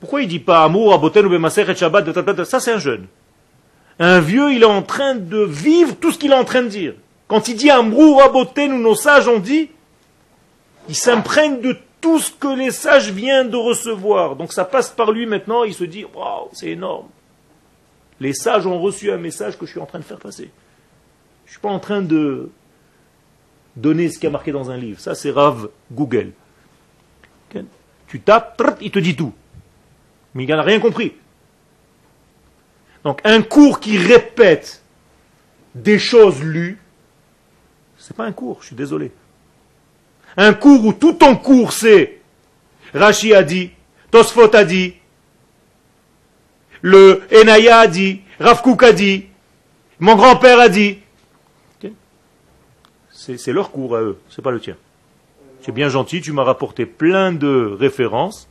[0.00, 3.06] Pourquoi il dit pas amour, et Shabbat, ça c'est un jeune.
[3.98, 6.68] Un vieux, il est en train de vivre tout ce qu'il est en train de
[6.68, 6.94] dire.
[7.28, 8.20] Quand il dit amour,
[8.56, 9.70] nous nos sages ont dit,
[10.88, 14.34] il s'imprègne de tout ce que les sages viennent de recevoir.
[14.34, 17.06] Donc ça passe par lui maintenant, il se dit, waouh, c'est énorme.
[18.18, 20.50] Les sages ont reçu un message que je suis en train de faire passer.
[21.44, 22.50] Je ne suis pas en train de
[23.76, 25.00] donner ce qui a marqué dans un livre.
[25.00, 26.32] Ça, c'est Rav Google.
[28.12, 29.32] Tu tapes, il te dit tout
[30.34, 31.14] mais il n'a rien compris.
[33.04, 34.82] Donc un cours qui répète
[35.74, 36.78] des choses lues,
[37.96, 39.12] c'est pas un cours, je suis désolé.
[40.36, 42.20] Un cours où tout ton cours c'est
[42.94, 43.70] Rashi a dit,
[44.10, 44.94] Tosfot a dit,
[46.82, 49.26] le Enaya a dit, Rav a dit,
[49.98, 50.98] mon grand-père a dit.
[53.10, 54.76] C'est leur cours à eux, c'est pas le tien.
[55.62, 58.48] C'est bien gentil, tu m'as rapporté plein de références,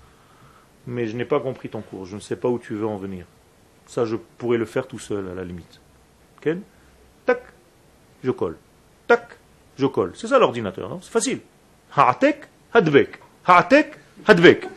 [0.88, 2.96] mais je n'ai pas compris ton cours, je ne sais pas où tu veux en
[2.96, 3.26] venir.
[3.86, 5.82] Ça, je pourrais le faire tout seul, à la limite.
[6.40, 6.62] Ken
[7.26, 7.42] Tac,
[8.24, 8.56] je colle.
[9.08, 9.38] Tac,
[9.78, 10.14] je colle.
[10.16, 11.42] C'est ça l'ordinateur, non C'est facile.
[11.94, 13.20] Ha'atek, hadvek.
[13.46, 13.94] Ha'atek,
[14.26, 14.68] hadvek.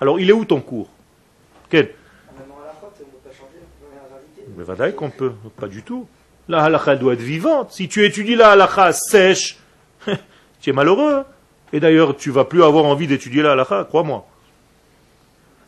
[0.00, 0.88] Alors, il est où ton cours?
[1.70, 1.86] Ken
[4.56, 5.32] Mais qu'on peut.
[5.56, 6.08] Pas du tout.
[6.48, 7.72] La halakha doit être vivante.
[7.72, 9.58] Si tu étudies la halakha sèche,
[10.64, 11.14] tu es malheureux.
[11.14, 11.24] Hein.
[11.74, 14.26] Et d'ailleurs, tu vas plus avoir envie d'étudier la halakha, crois-moi.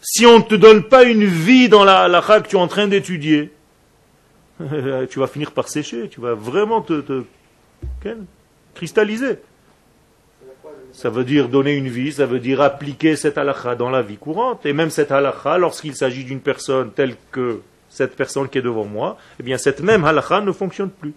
[0.00, 2.68] Si on ne te donne pas une vie dans la halakha que tu es en
[2.68, 3.52] train d'étudier,
[5.10, 7.24] tu vas finir par sécher, tu vas vraiment te,
[8.74, 9.38] cristalliser.
[10.92, 14.16] Ça veut dire donner une vie, ça veut dire appliquer cette halakha dans la vie
[14.16, 14.64] courante.
[14.64, 18.86] Et même cette halakha, lorsqu'il s'agit d'une personne telle que cette personne qui est devant
[18.86, 21.12] moi, eh bien cette même halakha ne fonctionne plus.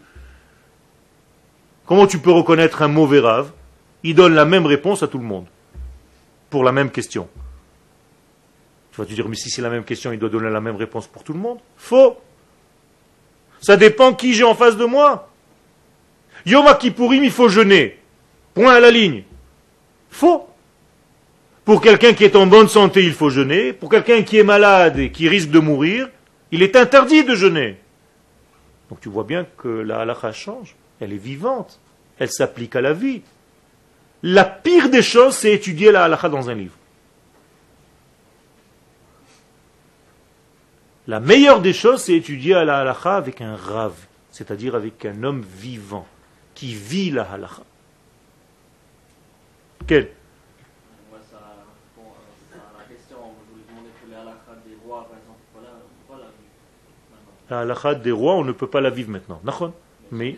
[1.86, 3.52] Comment tu peux reconnaître un mauvais rave
[4.04, 5.46] il donne la même réponse à tout le monde,
[6.50, 7.28] pour la même question.
[8.92, 10.76] Tu vas te dire, mais si c'est la même question, il doit donner la même
[10.76, 12.18] réponse pour tout le monde Faux
[13.62, 15.30] Ça dépend qui j'ai en face de moi.
[16.46, 18.00] Yom Kippourim, il faut jeûner.
[18.54, 19.24] Point à la ligne.
[20.10, 20.48] Faux.
[21.66, 23.74] Pour quelqu'un qui est en bonne santé, il faut jeûner.
[23.74, 26.10] Pour quelqu'un qui est malade et qui risque de mourir,
[26.52, 27.78] il est interdit de jeûner.
[28.90, 30.76] Donc tu vois bien que la halakha change.
[31.00, 31.80] Elle est vivante.
[32.18, 33.22] Elle s'applique à la vie.
[34.24, 36.76] La pire des choses, c'est étudier la halakha dans un livre.
[41.08, 43.96] La meilleure des choses, c'est étudier la halakha avec un rave,
[44.30, 46.06] c'est-à-dire avec un homme vivant,
[46.54, 47.64] qui vit la halakha.
[49.88, 50.12] Quel?
[57.50, 59.42] La halakha des rois, on ne peut pas la vivre maintenant.
[60.12, 60.38] Mais,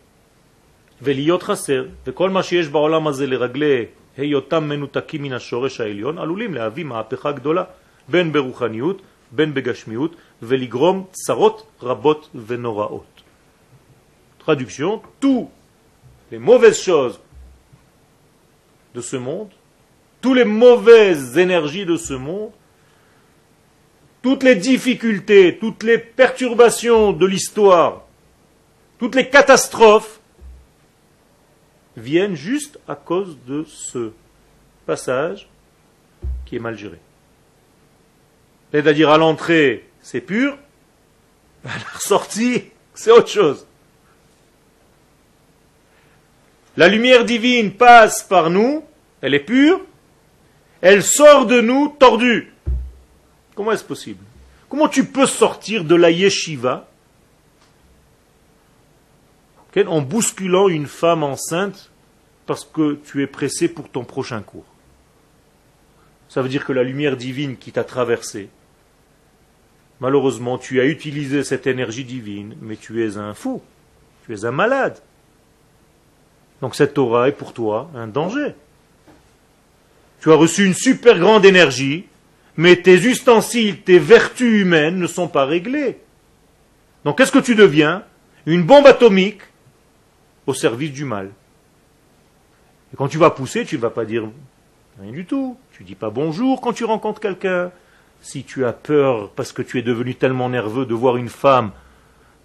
[1.02, 3.84] ולהיות חסר, וכל מה שיש בעולם הזה לרגלי
[4.16, 7.64] היותם מנותקים מן השורש העליון, עלולים להביא מהפכה גדולה,
[8.08, 13.22] בין ברוחניות, בין בגשמיות, ולגרום צרות רבות ונוראות.
[14.46, 15.48] Traduction, tous
[16.30, 17.18] les mauvaises choses
[18.94, 19.50] de ce monde,
[20.20, 22.52] toutes les mauvaises énergies de ce monde,
[24.22, 28.02] toutes les difficultés, toutes les perturbations de l'histoire,
[28.98, 30.19] toutes les catastrophes
[32.01, 34.11] viennent juste à cause de ce
[34.85, 35.47] passage
[36.45, 36.99] qui est mal géré.
[38.71, 40.57] C'est-à-dire à l'entrée, c'est pur,
[41.65, 43.65] à la sortie, c'est autre chose.
[46.77, 48.83] La lumière divine passe par nous,
[49.21, 49.81] elle est pure,
[50.81, 52.53] elle sort de nous tordue.
[53.55, 54.23] Comment est-ce possible?
[54.69, 56.87] Comment tu peux sortir de la yeshiva
[59.87, 61.90] en bousculant une femme enceinte
[62.45, 64.65] parce que tu es pressé pour ton prochain cours
[66.29, 68.49] Ça veut dire que la lumière divine qui t'a traversé,
[69.99, 73.61] malheureusement, tu as utilisé cette énergie divine, mais tu es un fou,
[74.25, 74.99] tu es un malade.
[76.61, 78.53] Donc cette Torah est pour toi un danger.
[80.21, 82.05] Tu as reçu une super grande énergie,
[82.55, 85.97] mais tes ustensiles, tes vertus humaines ne sont pas réglées.
[87.03, 88.03] Donc qu'est-ce que tu deviens?
[88.45, 89.41] Une bombe atomique
[90.45, 91.31] au service du mal.
[92.93, 94.27] Et quand tu vas pousser, tu ne vas pas dire
[94.99, 95.57] rien du tout.
[95.71, 97.71] Tu dis pas bonjour quand tu rencontres quelqu'un.
[98.21, 101.71] Si tu as peur parce que tu es devenu tellement nerveux de voir une femme,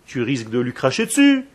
[0.07, 1.47] tu risques de lui cracher dessus.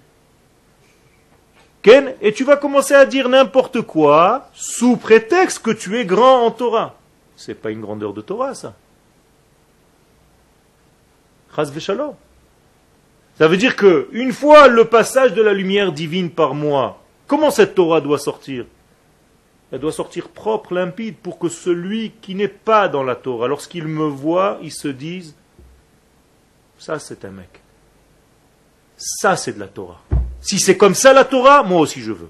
[1.82, 6.46] Ken, et tu vas commencer à dire n'importe quoi sous prétexte que tu es grand
[6.46, 6.96] en Torah.
[7.36, 8.76] C'est pas une grandeur de Torah, ça.
[13.38, 17.50] Ça veut dire que, une fois le passage de la lumière divine par moi, comment
[17.50, 18.66] cette Torah doit sortir?
[19.72, 23.88] Elle doit sortir propre, limpide, pour que celui qui n'est pas dans la Torah, lorsqu'il
[23.88, 25.36] me voit, il se dise
[26.78, 27.62] Ça, c'est un mec.
[28.98, 30.02] Ça, c'est de la Torah.
[30.42, 32.30] Si c'est comme ça la Torah, moi aussi je veux.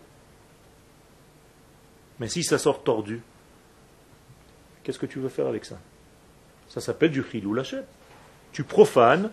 [2.19, 3.21] Mais si ça sort tordu,
[4.84, 5.80] qu'est-ce que tu veux faire avec ça?
[6.67, 7.84] Ça s'appelle du chilou lachet.
[8.51, 9.32] Tu profanes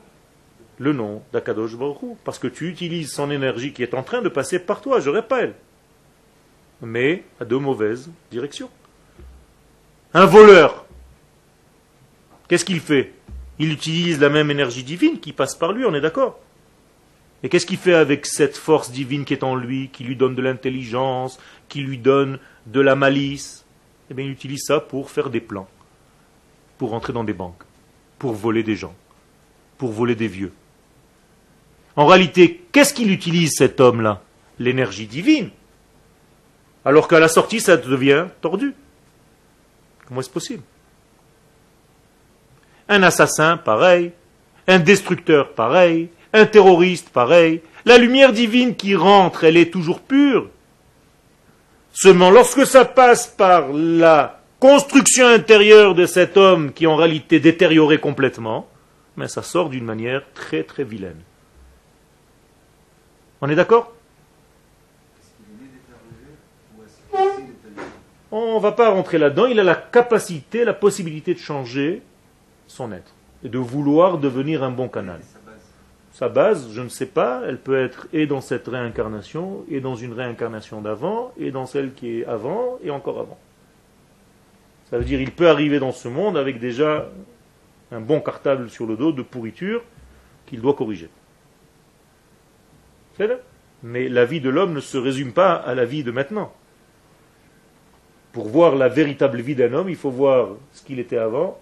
[0.79, 4.29] le nom d'Akadosh Baruch parce que tu utilises son énergie qui est en train de
[4.29, 5.55] passer par toi, je répète,
[6.83, 8.71] mais à de mauvaises directions.
[10.15, 10.87] Un voleur,
[12.49, 13.13] qu'est-ce qu'il fait?
[13.59, 16.39] Il utilise la même énergie divine qui passe par lui, on est d'accord?
[17.43, 20.35] Et qu'est-ce qu'il fait avec cette force divine qui est en lui, qui lui donne
[20.35, 21.39] de l'intelligence,
[21.69, 23.65] qui lui donne de la malice?
[24.11, 25.69] Eh bien, il utilise ça pour faire des plans,
[26.79, 27.63] pour entrer dans des banques,
[28.19, 28.95] pour voler des gens,
[29.77, 30.53] pour voler des vieux.
[31.95, 34.23] En réalité, qu'est-ce qu'il utilise cet homme-là?
[34.59, 35.51] L'énergie divine.
[36.85, 38.75] Alors qu'à la sortie, ça devient tordu.
[40.07, 40.63] Comment est-ce possible?
[42.89, 44.13] Un assassin, pareil.
[44.67, 47.63] Un destructeur, pareil un terroriste, pareil.
[47.85, 50.49] La lumière divine qui rentre, elle est toujours pure.
[51.93, 57.99] Seulement, lorsque ça passe par la construction intérieure de cet homme qui en réalité détérioré
[57.99, 58.69] complètement,
[59.17, 61.21] mais ça sort d'une manière très très vilaine.
[63.41, 63.93] On est d'accord?
[68.31, 69.47] On ne va pas rentrer là-dedans.
[69.47, 72.03] Il a la capacité, la possibilité de changer
[72.67, 73.15] son être
[73.45, 75.21] et de vouloir devenir un bon canal.
[76.13, 79.95] Sa base, je ne sais pas, elle peut être et dans cette réincarnation, et dans
[79.95, 83.39] une réincarnation d'avant, et dans celle qui est avant, et encore avant.
[84.91, 87.09] Ça veut dire il peut arriver dans ce monde avec déjà
[87.93, 89.83] un bon cartable sur le dos de pourriture
[90.47, 91.09] qu'il doit corriger.
[93.17, 93.37] C'est là.
[93.85, 96.53] Mais la vie de l'homme ne se résume pas à la vie de maintenant.
[98.39, 101.59] Pour voir la véritable vie d'un homme, il faut voir ce qu'il était avant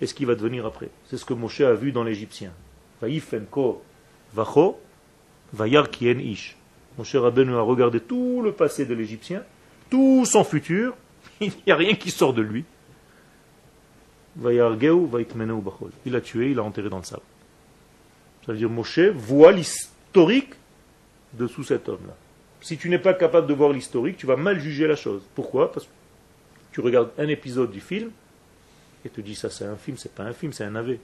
[0.00, 0.88] et ce qu'il va devenir après.
[1.04, 2.52] C'est ce que Moshe a vu dans l'Égyptien.
[7.04, 9.42] Cher Rabbeinu a regardé tout le passé de l'Égyptien,
[9.90, 10.94] tout son futur,
[11.42, 12.64] il n'y a rien qui sort de lui.
[14.42, 14.54] Il
[16.12, 17.20] l'a tué, il l'a enterré dans le sable.
[18.46, 20.54] Ça veut dire Moshe voit l'historique
[21.34, 22.14] de sous cet homme-là.
[22.62, 25.20] Si tu n'es pas capable de voir l'historique, tu vas mal juger la chose.
[25.34, 25.70] Pourquoi?
[25.70, 25.86] Parce
[26.76, 28.10] tu regardes un épisode du film,
[29.02, 30.98] et te dit ça c'est un film, c'est pas un film, c'est un AV.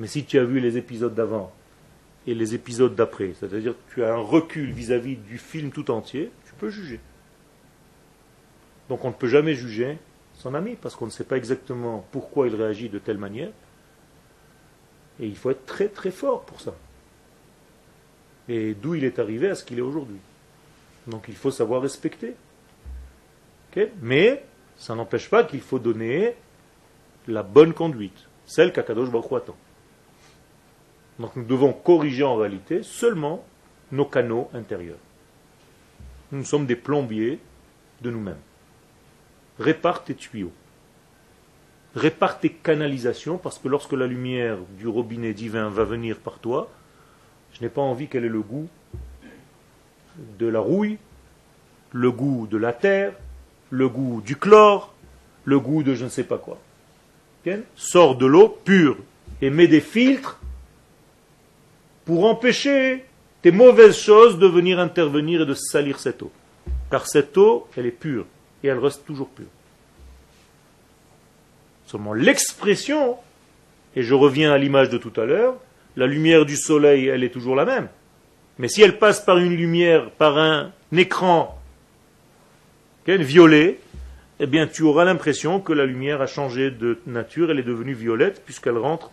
[0.00, 1.52] Mais si tu as vu les épisodes d'avant
[2.26, 6.32] et les épisodes d'après, c'est-à-dire que tu as un recul vis-à-vis du film tout entier,
[6.46, 6.98] tu peux juger.
[8.88, 9.98] Donc on ne peut jamais juger
[10.34, 13.52] son ami parce qu'on ne sait pas exactement pourquoi il réagit de telle manière.
[15.20, 16.74] Et il faut être très très fort pour ça.
[18.48, 20.18] Et d'où il est arrivé à ce qu'il est aujourd'hui.
[21.06, 22.34] Donc il faut savoir respecter.
[24.00, 24.44] Mais
[24.76, 26.34] ça n'empêche pas qu'il faut donner
[27.28, 29.56] la bonne conduite, celle qu'Akadosh Baruch attend.
[31.18, 33.44] Donc nous devons corriger en réalité seulement
[33.92, 34.98] nos canaux intérieurs.
[36.32, 37.38] Nous sommes des plombiers
[38.00, 38.38] de nous-mêmes.
[39.58, 40.52] Répare tes tuyaux.
[41.94, 46.70] Répare tes canalisations parce que lorsque la lumière du robinet divin va venir par toi,
[47.52, 48.68] je n'ai pas envie qu'elle ait le goût
[50.38, 50.98] de la rouille,
[51.92, 53.12] le goût de la terre,
[53.70, 54.92] le goût du chlore,
[55.44, 56.58] le goût de je ne sais pas quoi.
[57.76, 58.98] Sors de l'eau pure
[59.40, 60.38] et mets des filtres
[62.04, 63.04] pour empêcher
[63.42, 66.30] tes mauvaises choses de venir intervenir et de salir cette eau.
[66.90, 68.26] Car cette eau, elle est pure
[68.62, 69.46] et elle reste toujours pure.
[71.86, 73.16] Seulement l'expression,
[73.96, 75.56] et je reviens à l'image de tout à l'heure,
[75.96, 77.88] la lumière du soleil, elle est toujours la même.
[78.58, 81.59] Mais si elle passe par une lumière, par un écran
[83.18, 83.80] violet,
[84.38, 87.94] eh bien tu auras l'impression que la lumière a changé de nature, elle est devenue
[87.94, 89.10] violette puisqu'elle rentre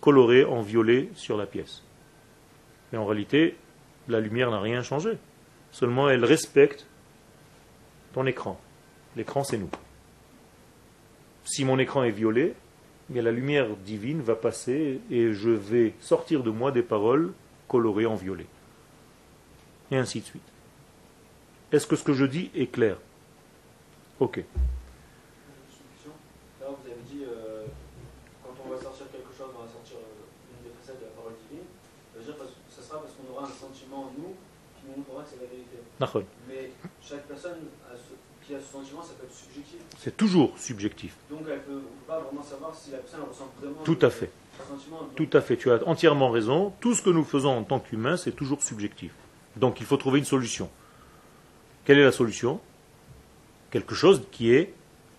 [0.00, 1.82] colorée en violet sur la pièce.
[2.92, 3.56] Et en réalité,
[4.08, 5.18] la lumière n'a rien changé.
[5.70, 6.86] Seulement elle respecte
[8.12, 8.60] ton écran.
[9.16, 9.70] L'écran c'est nous.
[11.44, 12.54] Si mon écran est violet,
[13.10, 17.32] mais la lumière divine va passer et je vais sortir de moi des paroles
[17.66, 18.46] colorées en violet.
[19.90, 20.42] Et ainsi de suite.
[21.72, 22.96] Est-ce que ce que je dis est clair?
[24.20, 24.38] Ok.
[24.38, 24.44] Là,
[26.68, 27.66] vous avez dit, euh,
[28.42, 31.10] quand on va sortir quelque chose, on va sortir euh, une des facettes de la
[31.12, 31.64] parole divine.
[32.14, 32.34] Ça veut dire
[32.88, 34.34] sera parce qu'on aura un sentiment en nous
[34.76, 35.76] qui nous montrera que c'est la vérité.
[36.48, 36.70] Mais
[37.02, 37.58] chaque personne
[38.46, 39.78] qui a ce sentiment, ça peut être subjectif.
[39.98, 41.14] C'est toujours subjectif.
[41.30, 43.98] Donc elle peut, on ne peut pas vraiment savoir si la personne ressent vraiment Tout
[44.00, 44.30] à fait.
[44.66, 45.08] sentiment.
[45.14, 46.72] Tout à fait, tu as entièrement raison.
[46.80, 49.12] Tout ce que nous faisons en tant qu'humains, c'est toujours subjectif.
[49.56, 50.70] Donc il faut trouver une solution.
[51.88, 52.60] Quelle est la solution?
[53.70, 54.74] Quelque chose qui est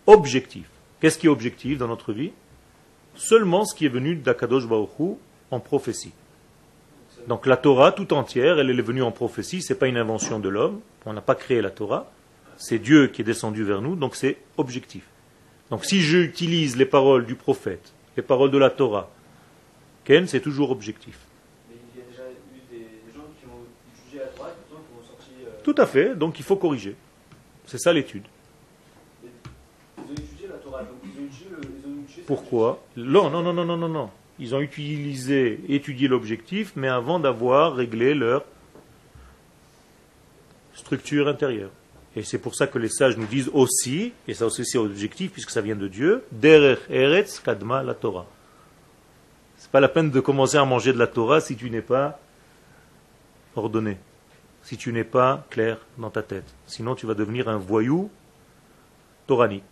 [0.06, 0.70] objectif.
[1.02, 2.30] Qu'est-ce qui est objectif dans notre vie?
[3.16, 5.18] Seulement ce qui est venu d'Akadosh Baruch
[5.50, 6.12] en prophétie.
[7.28, 10.38] Donc la Torah tout entière, elle est venue en prophétie, ce n'est pas une invention
[10.38, 12.12] de l'homme, on n'a pas créé la Torah,
[12.56, 15.06] c'est Dieu qui est descendu vers nous, donc c'est objectif.
[15.72, 19.10] Donc si j'utilise les paroles du prophète, les paroles de la Torah,
[20.04, 21.18] Ken, c'est toujours objectif.
[21.68, 23.66] Mais il y a déjà eu des, gens qui ont
[24.06, 25.32] jugé la Torah et qui ont sorti.
[25.48, 26.96] Euh, tout à fait, donc il faut corriger.
[27.68, 28.24] C'est ça l'étude.
[32.26, 34.10] Pourquoi Non, non, non, non, non, non, non.
[34.40, 38.46] Ils ont utilisé, étudié l'objectif, mais avant d'avoir réglé leur
[40.74, 41.72] structure intérieure.
[42.16, 45.32] Et c'est pour ça que les sages nous disent aussi, et ça aussi c'est objectif
[45.32, 48.26] puisque ça vient de Dieu, Derech Eretz Kadma la Torah.
[49.58, 52.20] C'est pas la peine de commencer à manger de la Torah si tu n'es pas
[53.56, 53.98] ordonné,
[54.64, 56.46] si tu n'es pas clair dans ta tête.
[56.68, 58.10] Sinon tu vas devenir un voyou
[59.28, 59.64] torani.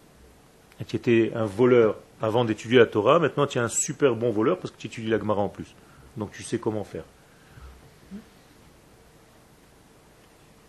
[0.87, 4.57] Tu étais un voleur avant d'étudier la Torah, maintenant tu es un super bon voleur
[4.57, 5.73] parce que tu étudies la Gemara en plus.
[6.15, 7.03] Donc tu sais comment faire.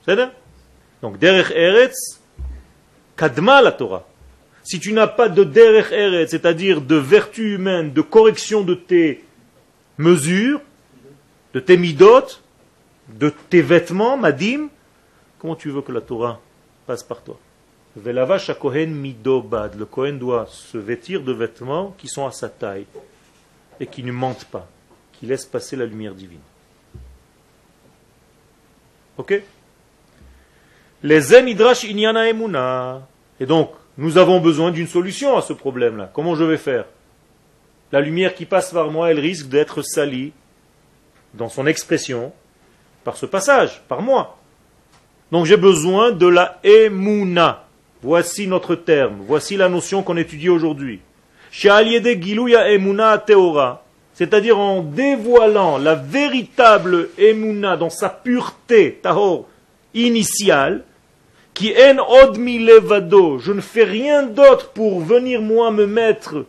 [0.05, 0.16] C'est
[1.03, 2.21] Donc derech eretz,
[3.16, 4.07] kadma la Torah.
[4.62, 9.25] Si tu n'as pas de derech eretz, c'est-à-dire de vertu humaine, de correction de tes
[9.99, 10.61] mesures,
[11.53, 12.25] de tes midot,
[13.09, 14.69] de tes vêtements, madim,
[15.39, 16.41] comment tu veux que la Torah
[16.87, 17.39] passe par toi
[17.97, 19.75] Velavash Kohen midobad.
[19.75, 22.87] Le Kohen doit se vêtir de vêtements qui sont à sa taille
[23.81, 24.69] et qui ne mentent pas,
[25.13, 26.41] qui laissent passer la lumière divine.
[29.17, 29.43] Ok
[31.03, 33.07] Les emidrash inyana emuna.
[33.41, 36.11] Et donc, nous avons besoin d'une solution à ce problème-là.
[36.13, 36.85] Comment je vais faire
[37.91, 40.33] La lumière qui passe par moi, elle risque d'être salie
[41.35, 42.33] dans son expression
[43.09, 44.37] par ce passage, par moi.
[45.33, 47.65] Donc j'ai besoin de la emuna.
[48.03, 51.01] Voici notre terme, voici la notion qu'on étudie aujourd'hui.
[54.13, 59.49] C'est-à-dire en dévoilant la véritable emuna dans sa pureté, tahor,
[59.95, 60.85] initiale,
[61.55, 66.45] qui en od levado, je ne fais rien d'autre pour venir moi me mettre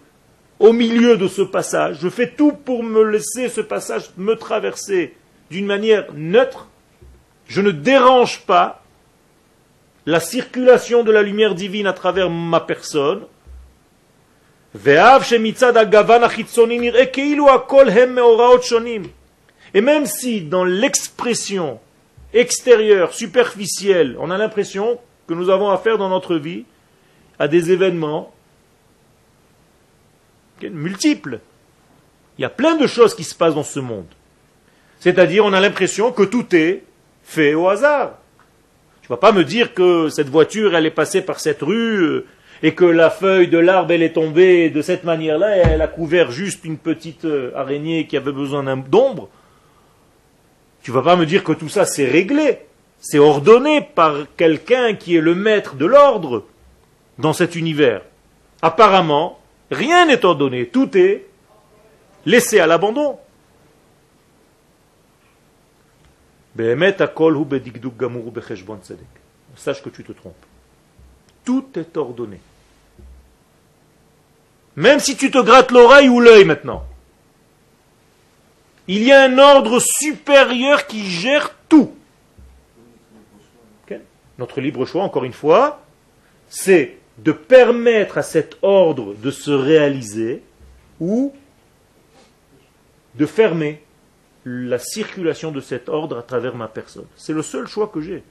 [0.59, 5.13] au milieu de ce passage, je fais tout pour me laisser ce passage me traverser
[5.49, 6.67] d'une manière neutre,
[7.47, 8.83] je ne dérange pas,
[10.05, 13.25] la circulation de la lumière divine à travers ma personne,
[19.73, 21.79] Et même si dans l'expression
[22.33, 26.65] extérieure, superficielle, on a l'impression que nous avons affaire dans notre vie
[27.39, 28.33] à des événements
[30.61, 31.39] multiples.
[32.37, 34.07] Il y a plein de choses qui se passent dans ce monde.
[34.99, 36.83] C'est-à-dire, on a l'impression que tout est
[37.23, 38.17] fait au hasard.
[39.01, 42.25] Tu vas pas me dire que cette voiture, elle est passée par cette rue euh,
[42.61, 45.87] et que la feuille de l'arbre, elle est tombée de cette manière-là et elle a
[45.87, 49.29] couvert juste une petite euh, araignée qui avait besoin d'ombre.
[50.83, 52.59] Tu vas pas me dire que tout ça c'est réglé,
[52.99, 56.45] c'est ordonné par quelqu'un qui est le maître de l'ordre
[57.17, 58.01] dans cet univers.
[58.61, 59.39] Apparemment,
[59.71, 61.25] rien n'est ordonné, tout est
[62.25, 63.17] laissé à l'abandon.
[69.55, 70.45] Sache que tu te trompes.
[71.43, 72.39] Tout est ordonné.
[74.75, 76.85] Même si tu te grattes l'oreille ou l'œil maintenant.
[78.87, 81.93] Il y a un ordre supérieur qui gère tout.
[84.39, 85.81] Notre libre choix, encore une fois,
[86.47, 90.41] c'est de permettre à cet ordre de se réaliser
[91.01, 91.33] ou
[93.15, 93.83] de fermer
[94.49, 97.05] la circulation de cet ordre à travers ma personne.
[97.15, 98.23] C'est le seul choix que j'ai.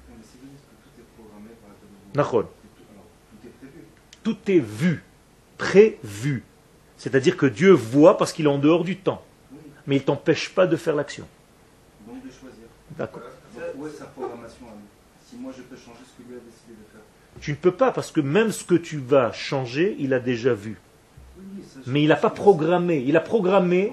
[4.22, 5.04] Tout est vu,
[5.56, 6.42] prévu.
[6.96, 9.24] C'est-à-dire que Dieu voit parce qu'il est en dehors du temps.
[9.86, 11.26] Mais il ne t'empêche pas de faire l'action.
[12.06, 12.64] Donc de choisir.
[12.96, 13.22] D'accord.
[13.76, 14.66] Où est sa programmation
[15.24, 17.00] Si moi je peux changer ce que lui a décidé de faire.
[17.40, 20.54] Tu ne peux pas parce que même ce que tu vas changer, il a déjà
[20.54, 20.78] vu.
[21.86, 23.02] Mais il n'a pas programmé.
[23.06, 23.92] Il a programmé.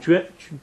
[0.00, 0.54] Tu as, tu,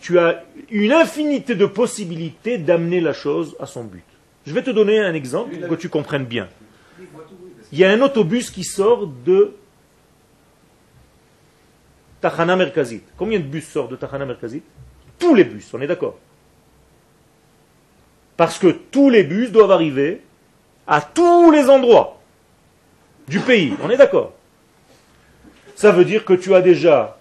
[0.00, 4.04] tu as une infinité de possibilités d'amener la chose à son but.
[4.46, 6.48] Je vais te donner un exemple pour que tu comprennes bien.
[7.70, 9.54] Il y a un autobus qui sort de
[12.20, 13.02] Tahana Merkazit.
[13.16, 14.62] Combien de bus sortent de Tahana Merkazit
[15.18, 16.18] Tous les bus, on est d'accord.
[18.36, 20.22] Parce que tous les bus doivent arriver
[20.86, 22.20] à tous les endroits
[23.28, 24.32] du pays, on est d'accord.
[25.82, 27.18] Ça veut dire que tu as déjà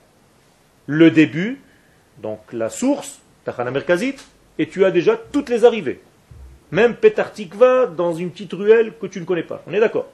[0.85, 1.59] le début,
[2.19, 4.17] donc la source, Tahana Merkazit,
[4.59, 5.99] et tu as déjà toutes les arrivées.
[6.69, 9.63] Même Petartikva dans une petite ruelle que tu ne connais pas.
[9.65, 10.05] On est d'accord.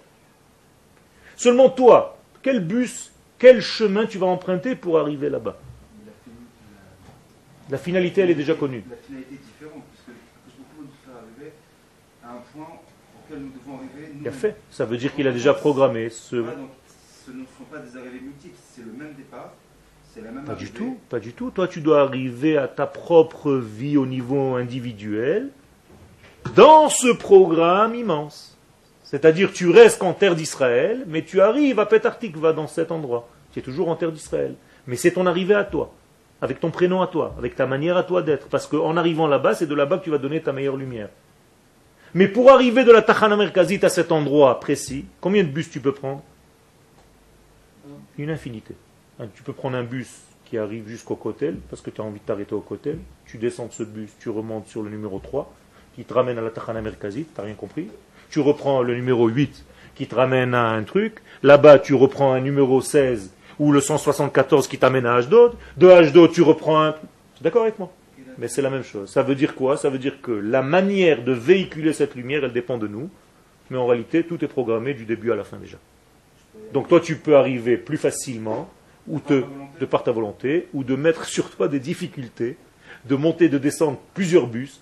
[1.35, 5.57] Seulement toi, quel bus, quel chemin tu vas emprunter pour arriver là-bas?
[7.69, 8.81] La finalité, elle est déjà connue.
[8.89, 10.17] La finalité est différente, puisque
[10.57, 11.51] beaucoup nous faire arriver
[12.23, 12.79] à un point
[13.19, 14.13] auquel nous devons arriver.
[14.21, 14.55] Il a fait.
[14.71, 16.45] Ça veut dire qu'il a déjà programmé ce.
[16.47, 16.53] Ah,
[17.27, 19.51] ce ne sont pas des arrivées multiples, c'est le même départ.
[20.23, 21.51] La même pas du tout, pas du tout.
[21.51, 25.49] Toi, tu dois arriver à ta propre vie au niveau individuel
[26.55, 28.57] dans ce programme immense.
[29.03, 31.87] C'est-à-dire, tu restes en terre d'Israël, mais tu arrives à
[32.35, 33.29] va dans cet endroit.
[33.53, 34.55] Tu es toujours en terre d'Israël.
[34.87, 35.93] Mais c'est ton arrivée à toi,
[36.41, 38.47] avec ton prénom à toi, avec ta manière à toi d'être.
[38.47, 41.09] Parce qu'en arrivant là-bas, c'est de là-bas que tu vas donner ta meilleure lumière.
[42.15, 45.79] Mais pour arriver de la Tachana Merkazit à cet endroit précis, combien de bus tu
[45.79, 46.23] peux prendre?
[48.17, 48.73] Une infinité.
[49.19, 52.19] Hein, tu peux prendre un bus qui arrive jusqu'au Kotel, parce que tu as envie
[52.19, 52.97] de t'arrêter au Kotel.
[53.25, 55.53] Tu descends de ce bus, tu remontes sur le numéro 3
[55.95, 57.87] qui te ramène à la Tachana Merkazit, t'as rien compris.
[58.29, 59.65] Tu reprends le numéro 8
[59.95, 61.23] qui te ramène à un truc.
[61.41, 65.53] Là-bas, tu reprends un numéro 16 ou le 174 qui t'amène à Ashdod.
[65.75, 66.95] De Ashdod, tu reprends un...
[67.41, 67.91] D'accord avec moi?
[68.37, 69.09] Mais c'est la même chose.
[69.09, 69.75] Ça veut dire quoi?
[69.75, 73.09] Ça veut dire que la manière de véhiculer cette lumière, elle dépend de nous.
[73.71, 75.77] Mais en réalité, tout est programmé du début à la fin déjà.
[76.73, 78.69] Donc toi, tu peux arriver plus facilement,
[79.07, 79.43] ou te,
[79.79, 82.57] de par ta volonté, ou de mettre sur toi des difficultés,
[83.05, 84.81] de monter, de descendre plusieurs bus,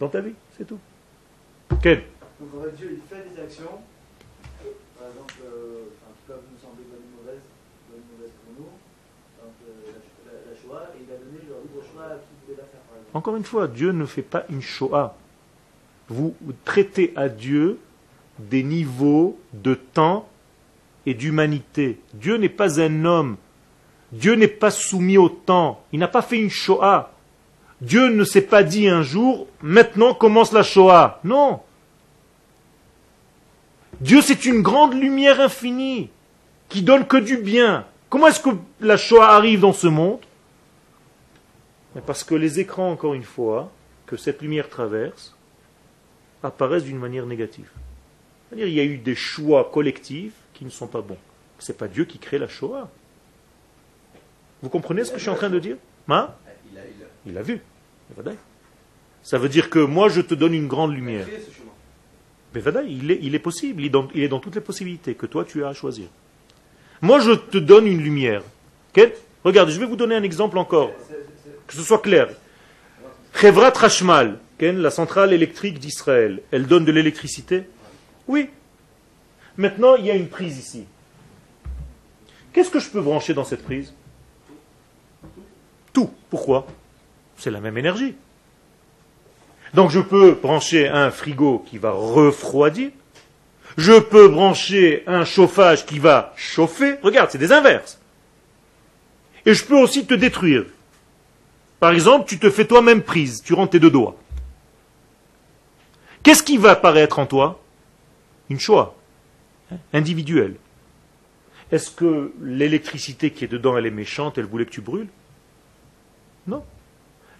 [0.00, 0.78] dans ta vie, c'est tout.
[1.80, 2.02] Quel
[2.40, 3.80] Donc en fait, Dieu il fait des actions,
[4.98, 5.84] par exemple, euh,
[6.16, 7.42] qui peuvent nous sembler bonnes ou mauvaises,
[7.90, 8.70] bonnes ou mauvaises pour nous,
[9.40, 12.64] donc euh, la, Shoah, et il a donné leur libre choix à qui voulait la
[12.64, 12.80] faire.
[12.80, 13.16] Par exemple.
[13.16, 15.16] Encore une fois, Dieu ne fait pas une Shoah.
[16.08, 17.78] Vous traitez à Dieu
[18.38, 20.28] des niveaux de temps
[21.06, 22.00] et d'humanité.
[22.14, 23.36] Dieu n'est pas un homme.
[24.12, 25.82] Dieu n'est pas soumis au temps.
[25.92, 27.12] Il n'a pas fait une Shoah.
[27.80, 31.20] Dieu ne s'est pas dit un jour, maintenant commence la Shoah.
[31.24, 31.60] Non.
[34.00, 36.10] Dieu, c'est une grande lumière infinie
[36.68, 37.84] qui donne que du bien.
[38.08, 38.50] Comment est-ce que
[38.80, 40.20] la Shoah arrive dans ce monde?
[42.06, 43.70] Parce que les écrans, encore une fois,
[44.06, 45.36] que cette lumière traverse,
[46.42, 47.70] apparaissent d'une manière négative.
[48.48, 51.18] C'est-à-dire il y a eu des choix collectifs qui ne sont pas bons.
[51.58, 52.88] Ce n'est pas Dieu qui crée la Shoah.
[54.62, 55.76] Vous comprenez ce que je suis en train de dire?
[56.08, 56.30] Hein?
[57.26, 57.60] Il a vu.
[59.22, 61.26] Ça veut dire que moi, je te donne une grande lumière.
[62.54, 65.64] Mais il est, il est possible, il est, dans, toutes les possibilités que toi, tu
[65.64, 66.06] as à choisir.
[67.02, 68.42] Moi, je te donne une lumière.
[69.42, 70.92] Regarde, je vais vous donner un exemple encore,
[71.66, 72.28] que ce soit clair.
[73.34, 77.64] Chevrat Rashmal, la centrale électrique d'Israël, elle donne de l'électricité?
[78.28, 78.48] Oui.
[79.56, 80.84] Maintenant, il y a une prise ici.
[82.52, 83.92] Qu'est-ce que je peux brancher dans cette prise?
[85.92, 86.10] Tout.
[86.30, 86.66] Pourquoi?
[87.36, 88.14] C'est la même énergie.
[89.74, 92.90] Donc je peux brancher un frigo qui va refroidir.
[93.76, 96.96] Je peux brancher un chauffage qui va chauffer.
[97.02, 97.98] Regarde, c'est des inverses.
[99.46, 100.64] Et je peux aussi te détruire.
[101.80, 104.16] Par exemple, tu te fais toi-même prise, tu rentres tes deux doigts.
[106.22, 107.60] Qu'est-ce qui va apparaître en toi?
[108.48, 108.96] Une choix
[109.92, 110.54] individuelle.
[111.72, 115.08] Est-ce que l'électricité qui est dedans, elle est méchante, elle voulait que tu brûles?
[116.46, 116.62] Non.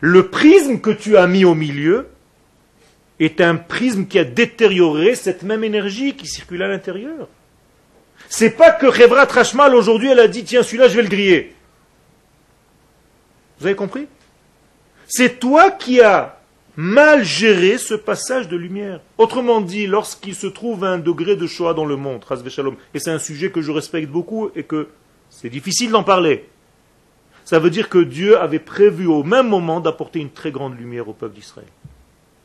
[0.01, 2.09] Le prisme que tu as mis au milieu
[3.21, 7.29] est un prisme qui a détérioré cette même énergie qui circule à l'intérieur.
[8.29, 11.55] C'est pas que Revra Trashmal aujourd'hui elle a dit tiens celui-là je vais le griller.
[13.59, 14.07] Vous avez compris?
[15.07, 16.41] C'est toi qui as
[16.77, 19.01] mal géré ce passage de lumière.
[19.19, 22.25] Autrement dit, lorsqu'il se trouve un degré de Shoah dans le monde,
[22.95, 24.89] et c'est un sujet que je respecte beaucoup et que
[25.31, 26.49] c'est difficile d'en parler,
[27.45, 31.09] ça veut dire que Dieu avait prévu au même moment d'apporter une très grande lumière
[31.09, 31.69] au peuple d'Israël.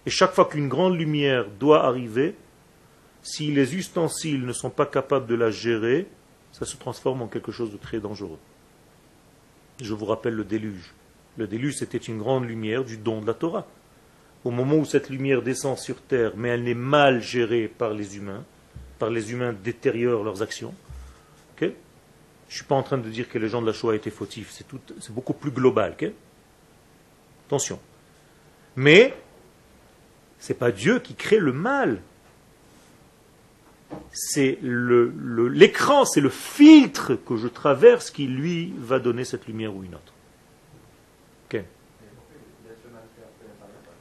[0.06, 2.36] Et chaque fois qu'une grande lumière doit arriver,
[3.22, 6.08] si les ustensiles ne sont pas capables de la gérer,
[6.52, 8.40] ça se transforme en quelque chose de très dangereux.
[9.82, 10.94] Je vous rappelle le déluge.
[11.38, 13.66] Le déluge, c'était une grande lumière du don de la Torah.
[14.46, 18.18] Au moment où cette lumière descend sur terre, mais elle n'est mal gérée par les
[18.18, 18.44] humains,
[18.98, 20.74] par les humains détériorent leurs actions.
[22.50, 24.10] Je ne suis pas en train de dire que les gens de la Shoah étaient
[24.10, 24.66] fautifs, c'est,
[25.00, 25.96] c'est beaucoup plus global.
[27.46, 27.80] Attention.
[28.76, 29.14] Mais
[30.40, 32.02] ce n'est pas Dieu qui crée le mal.
[34.12, 39.84] C'est l'écran, c'est le filtre que je traverse qui, lui, va donner cette lumière ou
[39.84, 40.14] une autre.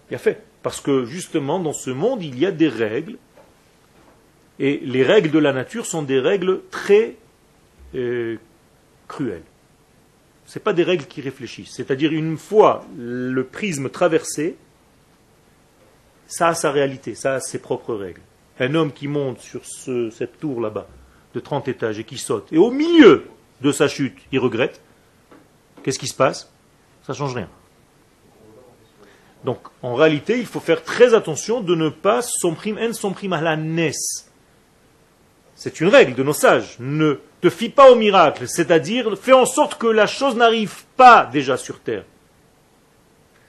[0.09, 0.43] Bien fait.
[0.63, 3.17] Parce que justement, dans ce monde, il y a des règles.
[4.59, 7.17] Et les règles de la nature sont des règles très
[7.95, 8.37] euh,
[9.07, 9.45] cruelles.
[10.47, 11.75] Ce pas des règles qui réfléchissent.
[11.75, 14.57] C'est-à-dire, une fois le prisme traversé,
[16.27, 18.23] ça a sa réalité, ça a ses propres règles.
[18.59, 19.63] Un homme qui monte sur
[20.13, 20.89] cette tour là-bas,
[21.35, 23.27] de 30 étages, et qui saute, et au milieu
[23.61, 24.81] de sa chute, il regrette,
[25.83, 26.53] qu'est-ce qui se passe?
[27.03, 27.49] Ça ne change rien.
[29.45, 33.57] Donc, en réalité, il faut faire très attention de ne pas s'omprimer, en à la
[33.57, 34.31] naisse.
[35.55, 36.77] C'est une règle de nos sages.
[36.81, 41.29] Ne te fie pas au miracle, c'est-à-dire fais en sorte que la chose n'arrive pas
[41.33, 42.05] déjà sur terre.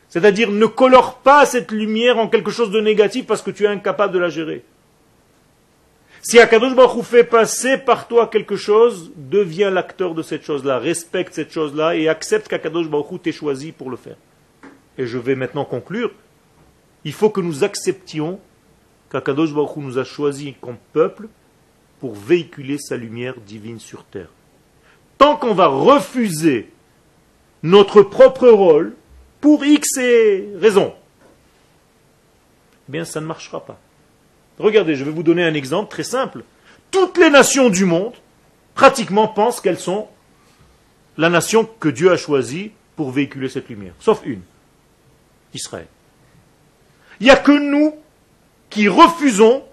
[0.09, 3.67] C'est-à-dire ne colore pas cette lumière en quelque chose de négatif parce que tu es
[3.67, 4.63] incapable de la gérer.
[6.21, 11.33] Si Akadosh Baruch fait passer par toi quelque chose, deviens l'acteur de cette chose-là, respecte
[11.33, 14.17] cette chose-là et accepte qu'Akadosh Baruch t'ait choisi pour le faire
[14.99, 16.11] et je vais maintenant conclure,
[17.05, 18.39] il faut que nous acceptions
[19.09, 21.29] qu'Akadosh Baruch nous a choisis comme peuple
[22.01, 24.27] pour véhiculer sa lumière divine sur terre.
[25.17, 26.69] Tant qu'on va refuser
[27.63, 28.93] notre propre rôle,
[29.39, 29.97] pour X
[30.57, 30.93] raisons,
[32.89, 33.79] eh bien ça ne marchera pas.
[34.59, 36.43] Regardez, je vais vous donner un exemple très simple.
[36.91, 38.15] Toutes les nations du monde,
[38.75, 40.09] pratiquement, pensent qu'elles sont
[41.17, 44.41] la nation que Dieu a choisie pour véhiculer cette lumière, sauf une.
[45.53, 45.87] Israël.
[47.19, 47.95] Il n'y a que nous
[48.69, 49.63] qui refusons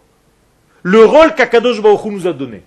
[0.83, 2.63] le rôle qu'Akadosh Baruch nous a donné.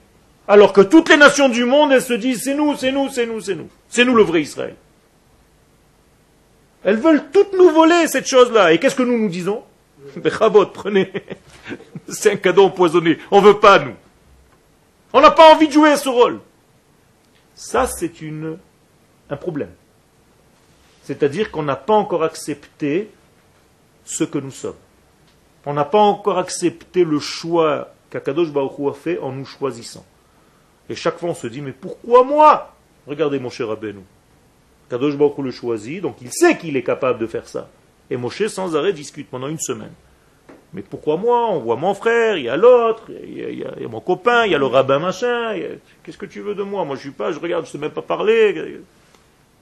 [0.47, 3.25] Alors que toutes les nations du monde, elles se disent, c'est nous, c'est nous, c'est
[3.25, 3.69] nous, c'est nous.
[3.87, 4.75] C'est nous le vrai Israël.
[6.83, 8.73] Elles veulent toutes nous voler cette chose-là.
[8.73, 9.63] Et qu'est-ce que nous nous disons?
[10.15, 11.11] Bechabot, prenez.
[12.09, 13.19] c'est un cadeau empoisonné.
[13.31, 13.95] On ne veut pas, nous.
[15.13, 16.39] On n'a pas envie de jouer à ce rôle.
[17.55, 18.11] Ça, c'est
[19.29, 19.71] un problème.
[21.09, 23.09] C'est-à-dire qu'on n'a pas encore accepté
[24.05, 24.75] ce que nous sommes.
[25.65, 30.05] On n'a pas encore accepté le choix qu'Akadosh Baruch a fait en nous choisissant.
[30.87, 32.75] Et chaque fois on se dit, mais pourquoi moi?
[33.07, 34.03] Regardez mon cher Abénou.
[34.87, 37.69] Kadosh Baruch le choisit, donc il sait qu'il est capable de faire ça.
[38.11, 39.93] Et Moshe sans arrêt discute pendant une semaine.
[40.73, 41.49] Mais pourquoi moi?
[41.49, 44.55] On voit mon frère, il y a l'autre, il, y a mon copain, il y
[44.55, 45.55] a le rabbin machin.
[46.03, 46.85] Qu'est-ce que tu veux de moi?
[46.85, 48.79] Moi je suis pas, je regarde, je ne sais même pas parler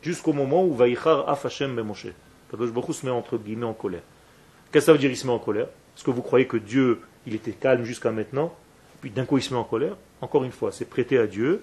[0.07, 2.07] jusqu'au moment où Vaïchar Af Hashem ben Moshe.
[2.49, 4.01] Kadosh Baruch se met entre guillemets en colère.
[4.71, 5.67] Qu'est-ce que ça veut dire il se met en colère?
[5.95, 8.53] Est-ce que vous croyez que Dieu, il était calme jusqu'à maintenant,
[9.01, 11.61] puis d'un coup il se met en colère Encore une fois, c'est prêter à Dieu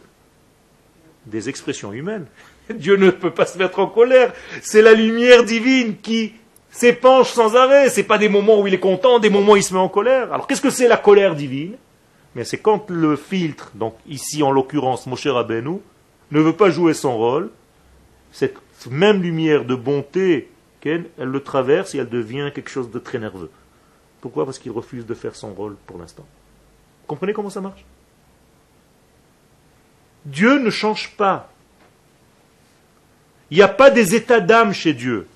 [1.25, 2.27] des expressions humaines.
[2.75, 4.35] Dieu ne peut pas se mettre en colère.
[4.61, 6.35] C'est la lumière divine qui
[6.71, 7.89] s'épanche sans arrêt.
[7.89, 9.81] Ce n'est pas des moments où il est content, des moments où il se met
[9.81, 10.33] en colère.
[10.35, 11.77] Alors qu'est-ce que c'est la colère divine?
[12.35, 15.79] Mais c'est quand le filtre, donc ici en l'occurrence Moshe Rabbeinu,
[16.31, 17.51] ne veut pas jouer son rôle,
[18.35, 18.59] cette
[18.91, 20.51] même lumière de bonté,
[20.85, 23.51] elle le traverse et elle devient quelque chose de très nerveux.
[24.20, 24.45] Pourquoi?
[24.45, 26.26] Parce qu'il refuse de faire son rôle pour l'instant.
[27.07, 27.85] Comprenez comment ça marche?
[30.26, 31.51] Dieu ne change pas.
[33.51, 35.26] Il n'y a pas des états d'âme chez Dieu.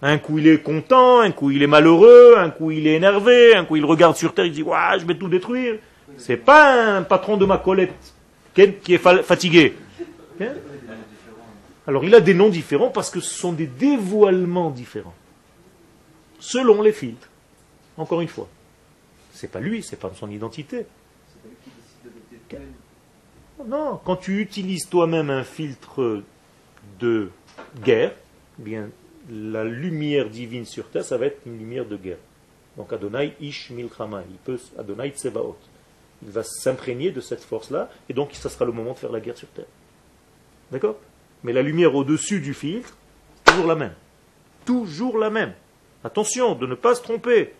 [0.00, 3.54] Un coup il est content, un coup il est malheureux, un coup il est énervé,
[3.54, 5.78] un coup il regarde sur terre, il dit ouais, je vais tout détruire.
[6.16, 7.92] C'est pas un patron de ma colette
[8.54, 9.74] qui est fatigué.
[11.86, 15.14] Alors il a des noms différents parce que ce sont des dévoilements différents.
[16.38, 17.28] Selon les filtres.
[17.96, 18.48] Encore une fois.
[19.32, 20.86] C'est pas lui, c'est pas son identité.
[23.66, 26.22] Non, quand tu utilises toi-même un filtre
[27.00, 27.30] de
[27.82, 28.14] guerre,
[28.58, 28.90] eh bien
[29.30, 32.18] la lumière divine sur terre, ça va être une lumière de guerre.
[32.76, 35.56] Donc Adonai Ish Milchama, il peut Adonai Tsebaot.
[36.22, 39.20] Il va s'imprégner de cette force-là, et donc ça sera le moment de faire la
[39.20, 39.66] guerre sur terre.
[40.70, 40.96] D'accord?
[41.46, 42.96] Mais la lumière au-dessus du filtre,
[43.44, 43.94] toujours la même.
[44.64, 45.54] Toujours la même.
[46.02, 47.54] Attention de ne pas se tromper.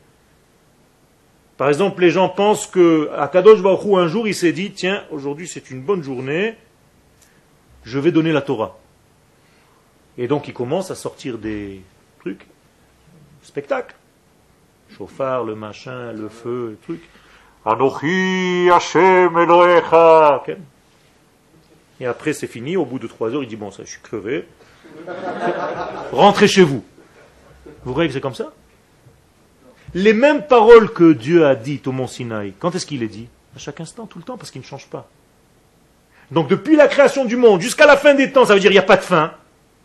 [1.57, 5.05] Par exemple, les gens pensent que à Kadosh Baruch un jour, il s'est dit, tiens,
[5.13, 6.57] aujourd'hui c'est une bonne journée,
[7.85, 8.77] je vais donner la Torah.
[10.19, 11.81] Et donc il commence à sortir des
[12.19, 12.45] trucs,
[13.41, 13.95] spectacle.
[14.99, 17.09] Chauffard, le machin, le feu, le truc.
[17.65, 20.43] Anochi Hashem Elohecha.
[22.01, 24.01] Et après c'est fini, au bout de trois heures, il dit, bon, ça, je suis
[24.01, 24.45] crevé.
[26.13, 26.85] Rentrez chez vous.
[27.85, 28.53] Vous voyez que c'est comme ça?
[29.95, 33.29] Les mêmes paroles que Dieu a dites au mont Sinaï, quand est-ce qu'il les dit?
[33.55, 35.09] À chaque instant, tout le temps, parce qu'il ne change pas.
[36.31, 38.79] Donc depuis la création du monde jusqu'à la fin des temps, ça veut dire qu'il
[38.79, 39.33] n'y a pas de fin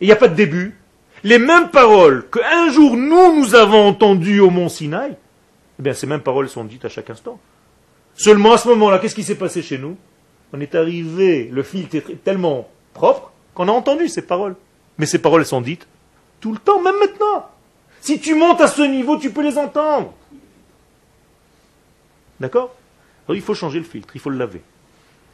[0.02, 0.76] il n'y a pas de début,
[1.22, 5.16] les mêmes paroles qu'un jour nous, nous avons entendues au mont Sinaï,
[5.78, 7.38] eh bien ces mêmes paroles sont dites à chaque instant.
[8.14, 9.96] Seulement à ce moment-là, qu'est-ce qui s'est passé chez nous?
[10.52, 14.56] On est arrivé, le filtre est tellement propre qu'on a entendu ces paroles.
[14.98, 15.86] Mais ces paroles sont dites
[16.40, 17.48] tout le temps, même maintenant.
[18.00, 20.12] Si tu montes à ce niveau, tu peux les entendre.
[22.40, 22.74] D'accord?
[23.26, 24.60] Alors il faut changer le filtre, il faut le laver.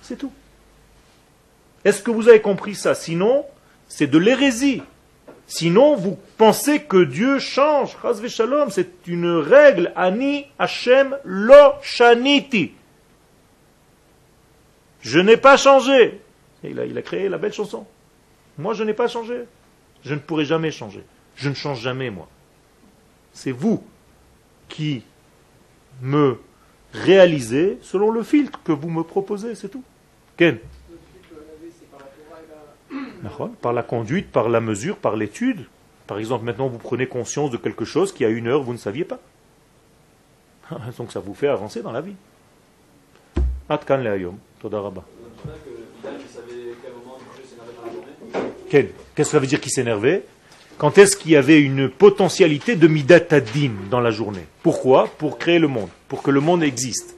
[0.02, 0.32] C'est tout.
[1.84, 2.94] Est-ce que vous avez compris ça?
[2.94, 3.46] Sinon,
[3.88, 4.82] c'est de l'hérésie.
[5.46, 7.96] Sinon, vous pensez que Dieu change.
[8.28, 9.92] Shalom, c'est une règle.
[9.96, 12.72] Ani Hashem lo shaniti.
[15.00, 16.20] Je n'ai pas changé.
[16.64, 17.86] il, a, il a créé la belle chanson.
[18.56, 19.44] Moi, je n'ai pas changé.
[20.04, 21.04] Je ne pourrai jamais changer.
[21.36, 22.28] Je ne change jamais, moi.
[23.32, 23.84] C'est vous
[24.68, 25.02] qui
[26.02, 26.38] me
[26.92, 29.84] réalisez selon le filtre que vous me proposez, c'est tout.
[30.36, 30.58] Ken
[33.60, 35.66] par la conduite, par la mesure, par l'étude.
[36.06, 38.78] Par exemple, maintenant vous prenez conscience de quelque chose qui à une heure vous ne
[38.78, 39.18] saviez pas.
[40.98, 42.14] Donc ça vous fait avancer dans la vie.
[43.68, 44.02] Atkan
[48.68, 50.24] Qu'est-ce que ça veut dire qu'il s'énervait?
[50.76, 54.46] Quand est-ce qu'il y avait une potentialité de midatadin dans la journée?
[54.62, 55.08] Pourquoi?
[55.18, 57.16] Pour créer le monde, pour que le monde existe.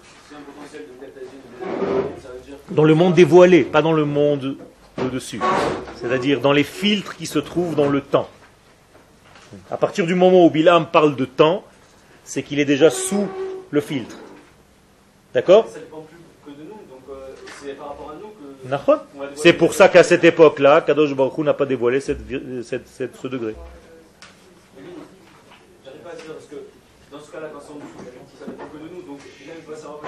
[2.70, 4.56] Dans le monde dévoilé, pas dans le monde
[4.98, 5.40] au-dessus.
[5.96, 8.28] C'est-à-dire dans les filtres qui se trouvent dans le temps.
[9.70, 11.64] À partir du moment où Bilam parle de temps,
[12.24, 13.26] c'est qu'il est déjà sous
[13.70, 14.16] le filtre.
[15.34, 15.66] D'accord?
[19.36, 22.20] C'est pour ça qu'à cette époque-là, Kadosh Baruch n'a pas dévoilé cette,
[22.64, 23.54] cette, cette, ce degré.
[25.84, 26.56] J'arrive pas à dire parce que
[27.12, 29.02] dans ce cas-là, quand c'est en dessous, ça dépend que de nous.
[29.02, 30.00] Donc, il doit savoir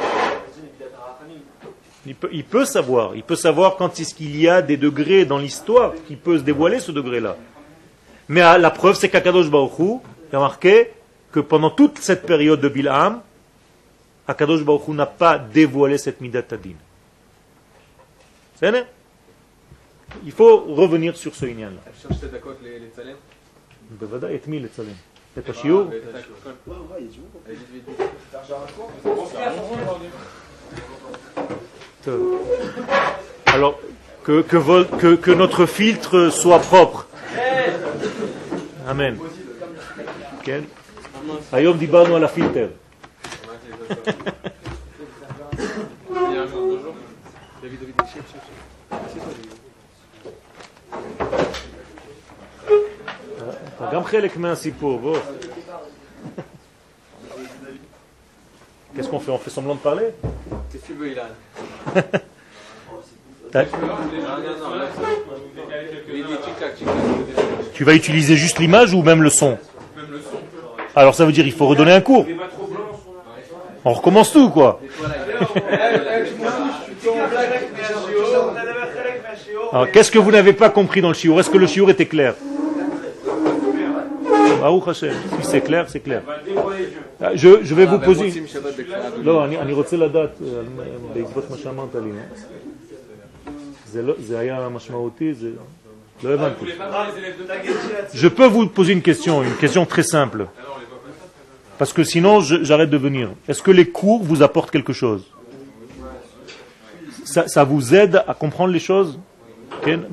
[2.04, 5.24] il peut, il peut savoir, il peut savoir quand est-ce qu'il y a des degrés
[5.24, 7.36] dans l'histoire qui peut se dévoiler ce degré-là.
[8.28, 10.00] Mais la preuve, c'est qu'Akadosh Baruch
[10.32, 10.90] a marqué
[11.30, 13.20] que pendant toute cette période de Bilham,
[14.26, 16.74] Akadosh Baruch n'a pas dévoilé cette Midat Adin.
[18.61, 18.87] C'est
[20.25, 21.81] Il faut revenir sur ce lien-là.
[33.45, 33.79] Alors,
[34.23, 37.07] que, que, que, notre filtre soit propre.
[38.87, 39.17] Amen.
[41.51, 42.67] Ayom דיברנו על הפילטר.
[53.77, 55.17] אתה גם חלק מהסיפור, בוא.
[58.95, 60.07] Qu'est-ce qu'on fait On fait semblant de parler
[60.71, 61.23] Qu'est-ce que tu veux, Ilan
[67.73, 69.57] Tu vas utiliser juste l'image ou même le son
[70.95, 72.25] Alors ça veut dire qu'il faut redonner un cours.
[73.85, 74.81] On recommence tout, quoi.
[79.93, 82.35] qu'est-ce que vous n'avez pas compris dans le shiur Est-ce que le shiur était clair
[84.93, 86.21] si c'est clair, c'est clair.
[87.35, 88.33] Je, je vais vous poser...
[89.23, 90.41] לא, אני רוצה לדעת,
[91.13, 92.11] בעקבות מה שאמרת לי.
[94.19, 95.49] זה היה משמעותי, זה...
[96.23, 96.65] לא הבנתי.
[98.13, 100.47] Je peux vous poser une question, une question très simple.
[101.77, 103.29] Parce que sinon, j'arrête de venir.
[103.47, 105.23] Est-ce que les cours vous apportent quelque chose
[107.23, 109.19] ça, ça vous aide à comprendre les choses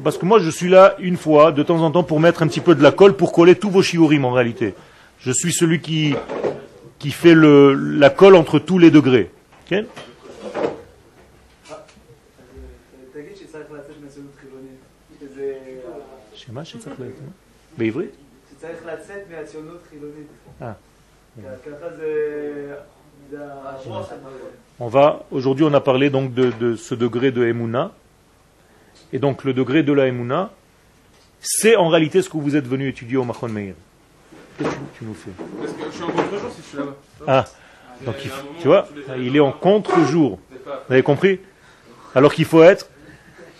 [0.03, 2.47] Parce que moi, je suis là une fois, de temps en temps, pour mettre un
[2.47, 4.73] petit peu de la colle, pour coller tous vos shiurim en réalité.
[5.19, 6.15] Je suis celui qui,
[6.97, 9.29] qui fait le, la colle entre tous les degrés.
[9.65, 9.85] Okay
[24.79, 27.91] On va, aujourd'hui on a parlé donc de, de ce degré de Emouna,
[29.13, 30.51] et donc le degré de la Emouna,
[31.39, 33.73] c'est en réalité ce que vous êtes venu étudier au Machon Meir.
[34.57, 36.95] Qu'est-ce que tu, nous fais Parce que je suis en contre-jour si je suis là-bas.
[37.27, 37.45] Ah,
[38.05, 38.15] donc
[38.61, 38.87] tu vois,
[39.17, 40.39] il est en contre-jour.
[40.65, 41.39] Vous avez compris?
[42.13, 42.89] Alors qu'il faut être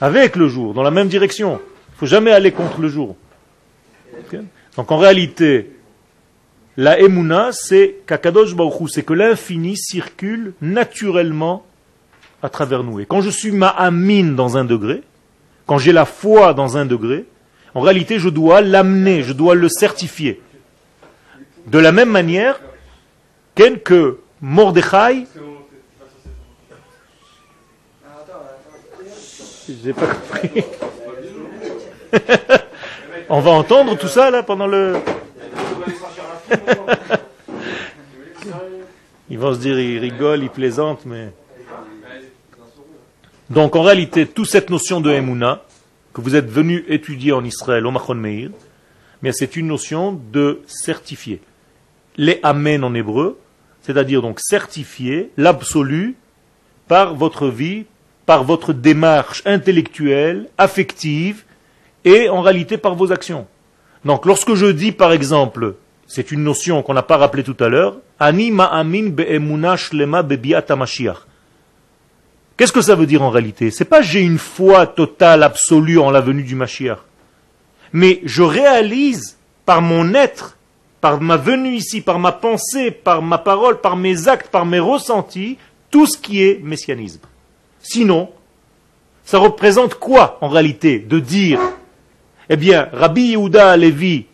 [0.02, 1.60] avec le jour, dans la même direction.
[1.60, 3.16] Il ne faut jamais aller contre le jour.
[4.76, 5.72] Donc en réalité,
[6.78, 8.56] la Emouna, c'est qu'Akadosh
[8.88, 11.66] c'est que l'infini circule naturellement
[12.41, 13.00] à travers nous.
[13.00, 15.04] Et quand je suis ma'amine dans un degré,
[15.70, 17.26] quand j'ai la foi dans un degré,
[17.76, 20.41] en réalité, je dois l'amener, je dois le certifier.
[21.67, 22.59] De la même manière
[23.84, 25.28] que Mordechai.
[29.93, 30.63] Pas compris.
[33.30, 34.95] On va entendre tout ça là pendant le.
[39.30, 41.30] Ils vont se dire, ils rigolent, ils plaisantent, mais.
[43.50, 45.64] Donc en réalité, toute cette notion de Emouna,
[46.14, 48.52] que vous êtes venu étudier en Israël, au Machon Meir,
[49.22, 51.41] mais c'est une notion de certifier.
[52.16, 53.39] Les Amen en hébreu,
[53.82, 56.16] c'est-à-dire donc certifier l'absolu
[56.88, 57.86] par votre vie,
[58.26, 61.43] par votre démarche intellectuelle, affective,
[62.06, 63.47] et en réalité par vos actions.
[64.06, 65.76] Donc lorsque je dis par exemple,
[66.08, 70.66] c'est une notion qu'on n'a pas rappelée tout à l'heure, Ani ma'amin be'emuna shlema bebiat.
[72.60, 73.72] Qu'est-ce que ça veut dire en réalité?
[73.72, 76.97] C'est pas j'ai une foi totale, absolue en la venue du Mashiach.
[77.93, 80.57] Mais je réalise par mon être,
[80.99, 84.80] par ma venue ici, par ma pensée, par ma parole, par mes actes, par mes
[84.82, 85.57] ressentis,
[85.89, 87.22] tout ce qui est messianisme.
[87.82, 88.30] Sinon,
[89.24, 91.62] ça représente quoi en réalité de dire
[92.49, 94.26] Eh bien, Rabbi Yehuda Levi,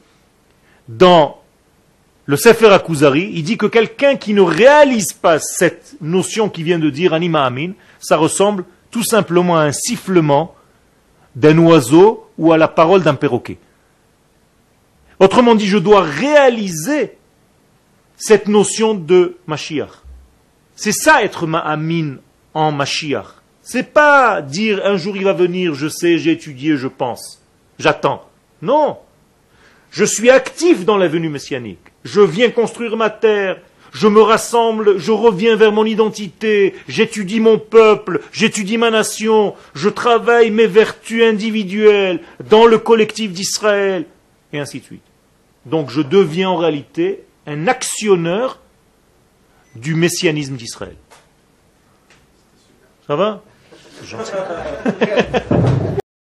[0.88, 1.41] dans
[2.26, 6.80] le Sefer Akuzari, il dit que quelqu'un qui ne réalise pas cette notion qui vient
[6.80, 10.56] de dire Anima Amin, ça ressemble tout simplement à un sifflement
[11.36, 13.58] d'un oiseau ou à la parole d'un perroquet.
[15.20, 17.18] Autrement dit, je dois réaliser
[18.18, 20.02] cette notion de Mashiach.
[20.76, 22.18] C'est ça être Ma'amin
[22.54, 23.28] en Mashiach.
[23.62, 27.41] C'est pas dire un jour il va venir, je sais, j'ai étudié, je pense,
[27.80, 28.30] j'attends.
[28.62, 28.98] Non.
[29.91, 31.80] Je suis actif dans la venue messianique.
[32.04, 33.60] Je viens construire ma terre,
[33.96, 39.88] je me rassemble, je reviens vers mon identité, j'étudie mon peuple, j'étudie ma nation, je
[39.88, 42.20] travaille mes vertus individuelles
[42.50, 44.06] dans le collectif d'Israël,
[44.52, 45.02] et ainsi de suite.
[45.66, 48.60] Donc je deviens en réalité un actionneur
[49.78, 50.98] du messianisme d'Israël.
[53.08, 53.43] Ça va?